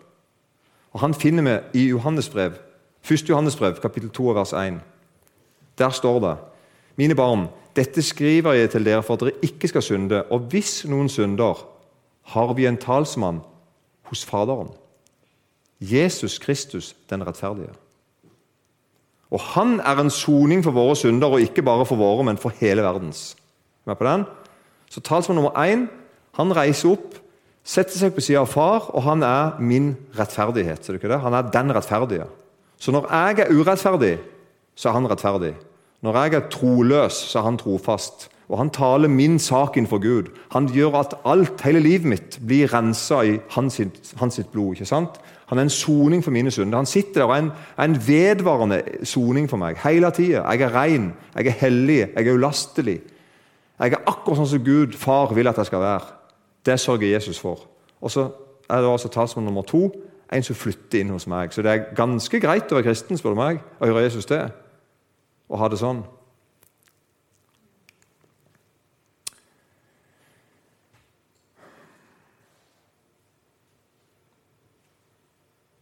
Han 0.96 1.14
finner 1.14 1.42
vi 1.42 1.83
i 1.83 1.88
Johannesbrev, 1.88 2.53
1. 3.11 3.29
Johannesbrev, 3.29 3.77
kapittel 3.83 4.11
2, 4.11 4.24
vers 4.33 4.53
1. 4.53 4.81
Der 5.79 5.90
står 5.90 6.20
det 6.20 6.37
Mine 6.98 7.14
barn, 7.14 7.46
dette 7.76 8.02
skriver 8.02 8.56
jeg 8.58 8.72
til 8.72 8.87
dere 8.87 9.04
for 9.06 9.14
at 9.14 9.26
dere 9.26 9.46
ikke 9.46 9.70
skal 9.70 9.84
synde. 9.87 10.24
Og 10.34 10.48
hvis 10.50 10.82
noen 10.90 11.08
synder, 11.08 11.61
har 12.34 12.54
vi 12.58 12.66
en 12.68 12.76
talsmann 12.76 13.40
hos 14.11 14.24
Faderen. 14.26 14.72
Jesus 15.80 16.38
Kristus, 16.42 16.96
den 17.11 17.22
rettferdige. 17.26 17.70
Og 19.30 19.40
Han 19.54 19.80
er 19.80 20.00
en 20.00 20.11
soning 20.11 20.64
for 20.64 20.74
våre 20.74 20.96
synder, 20.96 21.28
og 21.28 21.40
ikke 21.40 21.62
bare 21.62 21.87
for 21.87 21.96
våre, 21.96 22.24
men 22.24 22.40
for 22.40 22.52
hele 22.61 22.82
verdens. 22.82 23.37
Med 23.87 23.96
på 23.96 24.04
den? 24.04 24.24
Så 24.90 25.00
talsmann 25.00 25.37
nummer 25.37 25.54
én 25.54 25.87
han 26.38 26.54
reiser 26.56 26.94
opp, 26.94 27.16
setter 27.64 27.98
seg 27.98 28.14
på 28.14 28.22
sida 28.24 28.40
av 28.40 28.50
far, 28.50 28.90
og 28.94 29.02
han 29.04 29.22
er 29.26 29.58
min 29.61 29.92
rettferdighet. 30.16 30.84
Ser 30.84 30.94
du 30.94 31.00
ikke 31.00 31.11
det? 31.11 31.20
Han 31.20 31.34
er 31.34 31.50
den 31.52 31.74
rettferdige. 31.74 32.28
Så 32.78 32.94
når 32.94 33.08
jeg 33.11 33.38
er 33.44 33.52
urettferdig, 33.52 34.18
så 34.78 34.88
er 34.88 34.96
han 34.96 35.11
rettferdig. 35.11 35.54
Når 36.02 36.18
jeg 36.22 36.34
er 36.34 36.48
troløs, 36.50 37.12
så 37.12 37.38
er 37.38 37.42
han 37.42 37.58
trofast. 37.58 38.28
Og 38.48 38.58
han 38.58 38.70
taler 38.70 39.08
min 39.08 39.38
sak 39.38 39.76
innenfor 39.76 39.98
Gud. 39.98 40.30
Han 40.52 40.68
gjør 40.72 40.94
at 41.00 41.14
alt, 41.24 41.61
hele 41.64 41.80
livet 41.80 42.04
mitt, 42.08 42.38
blir 42.46 42.70
rensa 42.72 43.20
i 43.22 43.38
hans, 43.50 43.80
hans 44.16 44.40
blod. 44.52 44.72
ikke 44.72 44.87
sant? 44.88 45.18
Han 45.48 45.58
er 45.58 45.62
en 45.62 45.70
soning 45.70 46.24
for 46.24 46.30
mine 46.30 46.50
synder. 46.50 46.78
Han 46.78 46.87
sitter 46.87 47.20
der 47.20 47.24
og 47.24 47.34
er 47.34 47.42
en, 47.42 47.50
er 47.76 47.84
en 47.84 48.00
vedvarende 48.06 48.82
soning 49.04 49.50
for 49.50 49.56
meg 49.56 49.76
hele 49.84 50.11
tida. 50.11 50.44
Jeg 50.50 50.61
er 50.61 50.74
ren, 50.74 51.12
jeg 51.37 51.46
er 51.46 51.56
hellig, 51.61 51.98
jeg 52.16 52.26
er 52.26 52.34
ulastelig. 52.34 53.00
Jeg 53.78 53.92
er 53.92 54.04
akkurat 54.06 54.40
sånn 54.40 54.50
som 54.50 54.64
Gud, 54.64 54.96
far, 54.96 55.34
vil 55.34 55.48
at 55.48 55.58
jeg 55.61 55.70
skal 55.70 55.80
være. 55.80 56.14
Det 56.66 56.80
sørger 56.80 57.12
Jesus 57.12 57.40
for. 57.40 57.66
Og 58.00 58.11
så 58.11 58.30
er 58.70 58.80
det 58.80 58.92
altså 58.92 59.08
talsmann 59.08 59.46
nummer 59.46 59.62
to, 59.62 59.88
en 60.32 60.44
som 60.44 60.56
flytter 60.56 61.00
inn 61.00 61.12
hos 61.14 61.26
meg. 61.26 61.52
Så 61.52 61.62
det 61.64 61.72
er 61.72 61.84
ganske 61.96 62.40
greit 62.40 62.72
å 62.72 62.78
være 62.78 62.90
kristen, 62.90 63.16
spør 63.16 63.37
du 63.37 63.40
meg, 63.40 63.61
å 63.80 63.88
gjøre 63.88 64.04
Jesus 64.04 64.28
til. 64.28 64.48
Og 65.48 65.61
ha 65.61 65.68
det 65.68 65.80
sånn. 65.80 66.04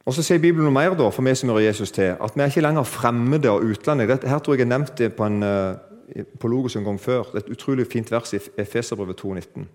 Og 0.06 0.14
Så 0.14 0.22
sier 0.22 0.38
Bibelen 0.38 0.68
noe 0.68 0.74
mer 0.74 0.94
da, 0.94 1.08
for 1.10 1.26
meg 1.26 1.34
som 1.34 1.50
hører 1.50 1.64
Jesus 1.66 1.90
til, 1.90 2.12
at 2.14 2.36
vi 2.36 2.44
er 2.44 2.52
ikke 2.52 2.62
lenger 2.62 2.86
fremmede 2.86 3.50
og 3.50 3.64
utlendinger. 3.66 4.20
Her 4.22 4.38
tror 4.38 4.54
jeg 4.54 4.62
jeg 4.62 4.70
nevnte 4.70 4.94
det 5.00 5.16
på, 5.18 5.26
en, 5.26 5.42
eh, 5.42 6.22
på 6.38 6.48
Logos 6.48 6.76
en 6.76 6.86
gang 6.86 7.00
før. 7.00 7.26
Det 7.32 7.42
er 7.42 7.46
et 7.46 7.56
utrolig 7.56 7.86
fint 7.90 8.12
vers 8.12 8.32
i 8.32 8.38
Efeserbrevet 8.58 9.18
2,19. 9.18 9.66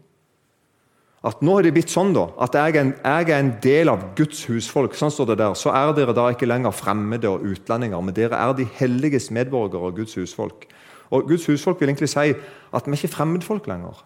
At 1.21 1.43
nå 1.45 1.59
er 1.59 1.67
det 1.67 1.75
blitt 1.75 1.91
sånn 1.93 2.15
da, 2.15 2.23
at 2.41 2.55
jeg 2.57 2.73
er, 2.73 2.79
en, 2.81 2.91
jeg 2.97 3.27
er, 3.27 3.35
en, 3.35 3.51
del 3.61 3.91
av 3.91 4.05
Guds 4.17 4.39
husfolk. 4.49 4.95
sånn 4.97 5.11
står 5.13 5.27
det 5.29 5.37
der, 5.43 5.53
Så 5.53 5.69
er 5.69 5.93
dere 5.93 6.15
da 6.17 6.31
ikke 6.33 6.49
lenger 6.49 6.73
fremmede 6.73 7.29
og 7.29 7.45
utlendinger, 7.45 8.01
men 8.01 8.15
dere 8.17 8.39
er 8.41 8.55
de 8.57 8.65
helliges 8.79 9.29
medborgere 9.29 9.91
og 9.91 9.99
Guds 10.01 10.17
husfolk. 10.17 10.65
Og 11.11 11.27
Guds 11.29 11.45
husfolk 11.45 11.79
vil 11.79 11.91
egentlig 11.91 12.09
si 12.09 12.33
at 12.33 12.87
vi 12.87 12.91
er 12.91 12.97
ikke 12.97 13.13
fremmedfolk 13.13 13.69
lenger. 13.69 14.01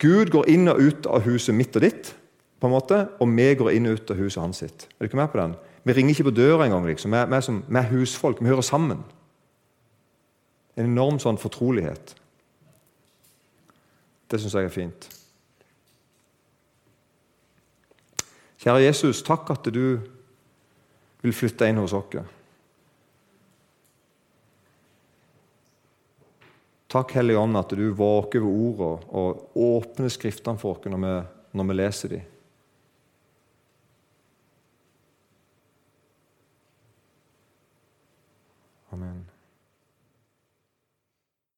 Gud 0.00 0.32
går 0.32 0.48
inn 0.48 0.72
og 0.72 0.80
ut 0.80 1.06
av 1.10 1.26
huset 1.26 1.54
mitt 1.54 1.76
og 1.76 1.84
ditt 1.84 2.14
på 2.60 2.68
en 2.68 2.72
måte, 2.72 3.02
og 3.20 3.28
vi 3.36 3.50
går 3.60 3.72
inn 3.74 3.90
og 3.90 4.00
ut 4.00 4.10
av 4.14 4.16
huset 4.16 4.40
hans 4.40 4.64
sitt. 4.64 4.88
Er 4.96 5.04
du 5.04 5.10
ikke 5.10 5.20
med 5.20 5.32
på 5.32 5.40
den? 5.40 5.56
Vi 5.84 5.92
ringer 5.92 6.14
ikke 6.14 6.28
på 6.30 6.36
døra 6.36 6.64
engang. 6.64 6.86
Liksom. 6.86 7.12
Vi, 7.12 7.42
som, 7.42 7.62
vi 7.68 7.76
er 7.76 7.92
husfolk. 7.92 8.40
Vi 8.40 8.48
hører 8.48 8.64
sammen. 8.64 9.04
En 10.76 10.92
enorm 10.92 11.18
sånn 11.20 11.40
fortrolighet. 11.40 12.14
Det 14.30 14.40
syns 14.40 14.54
jeg 14.54 14.68
er 14.68 14.72
fint. 14.72 15.08
Kjære 18.60 18.82
Jesus, 18.84 19.22
takk 19.24 19.48
at 19.54 19.70
du 19.72 20.00
vil 21.22 21.32
flytte 21.32 21.68
inn 21.68 21.80
hos 21.80 21.94
oss. 21.96 22.18
Takk, 26.90 27.14
Hellige 27.14 27.38
Ånd, 27.38 27.56
at 27.56 27.72
du 27.72 27.86
våker 27.96 28.42
ved 28.42 28.50
ordene 28.50 29.16
og 29.16 29.56
åpner 29.56 30.12
Skriftene 30.12 30.60
for 30.60 30.76
oss 30.76 30.90
når 30.90 31.00
vi, 31.06 31.14
når 31.56 31.70
vi 31.70 31.78
leser 31.78 32.14
dem. 32.16 32.28
Amen. 38.90 39.29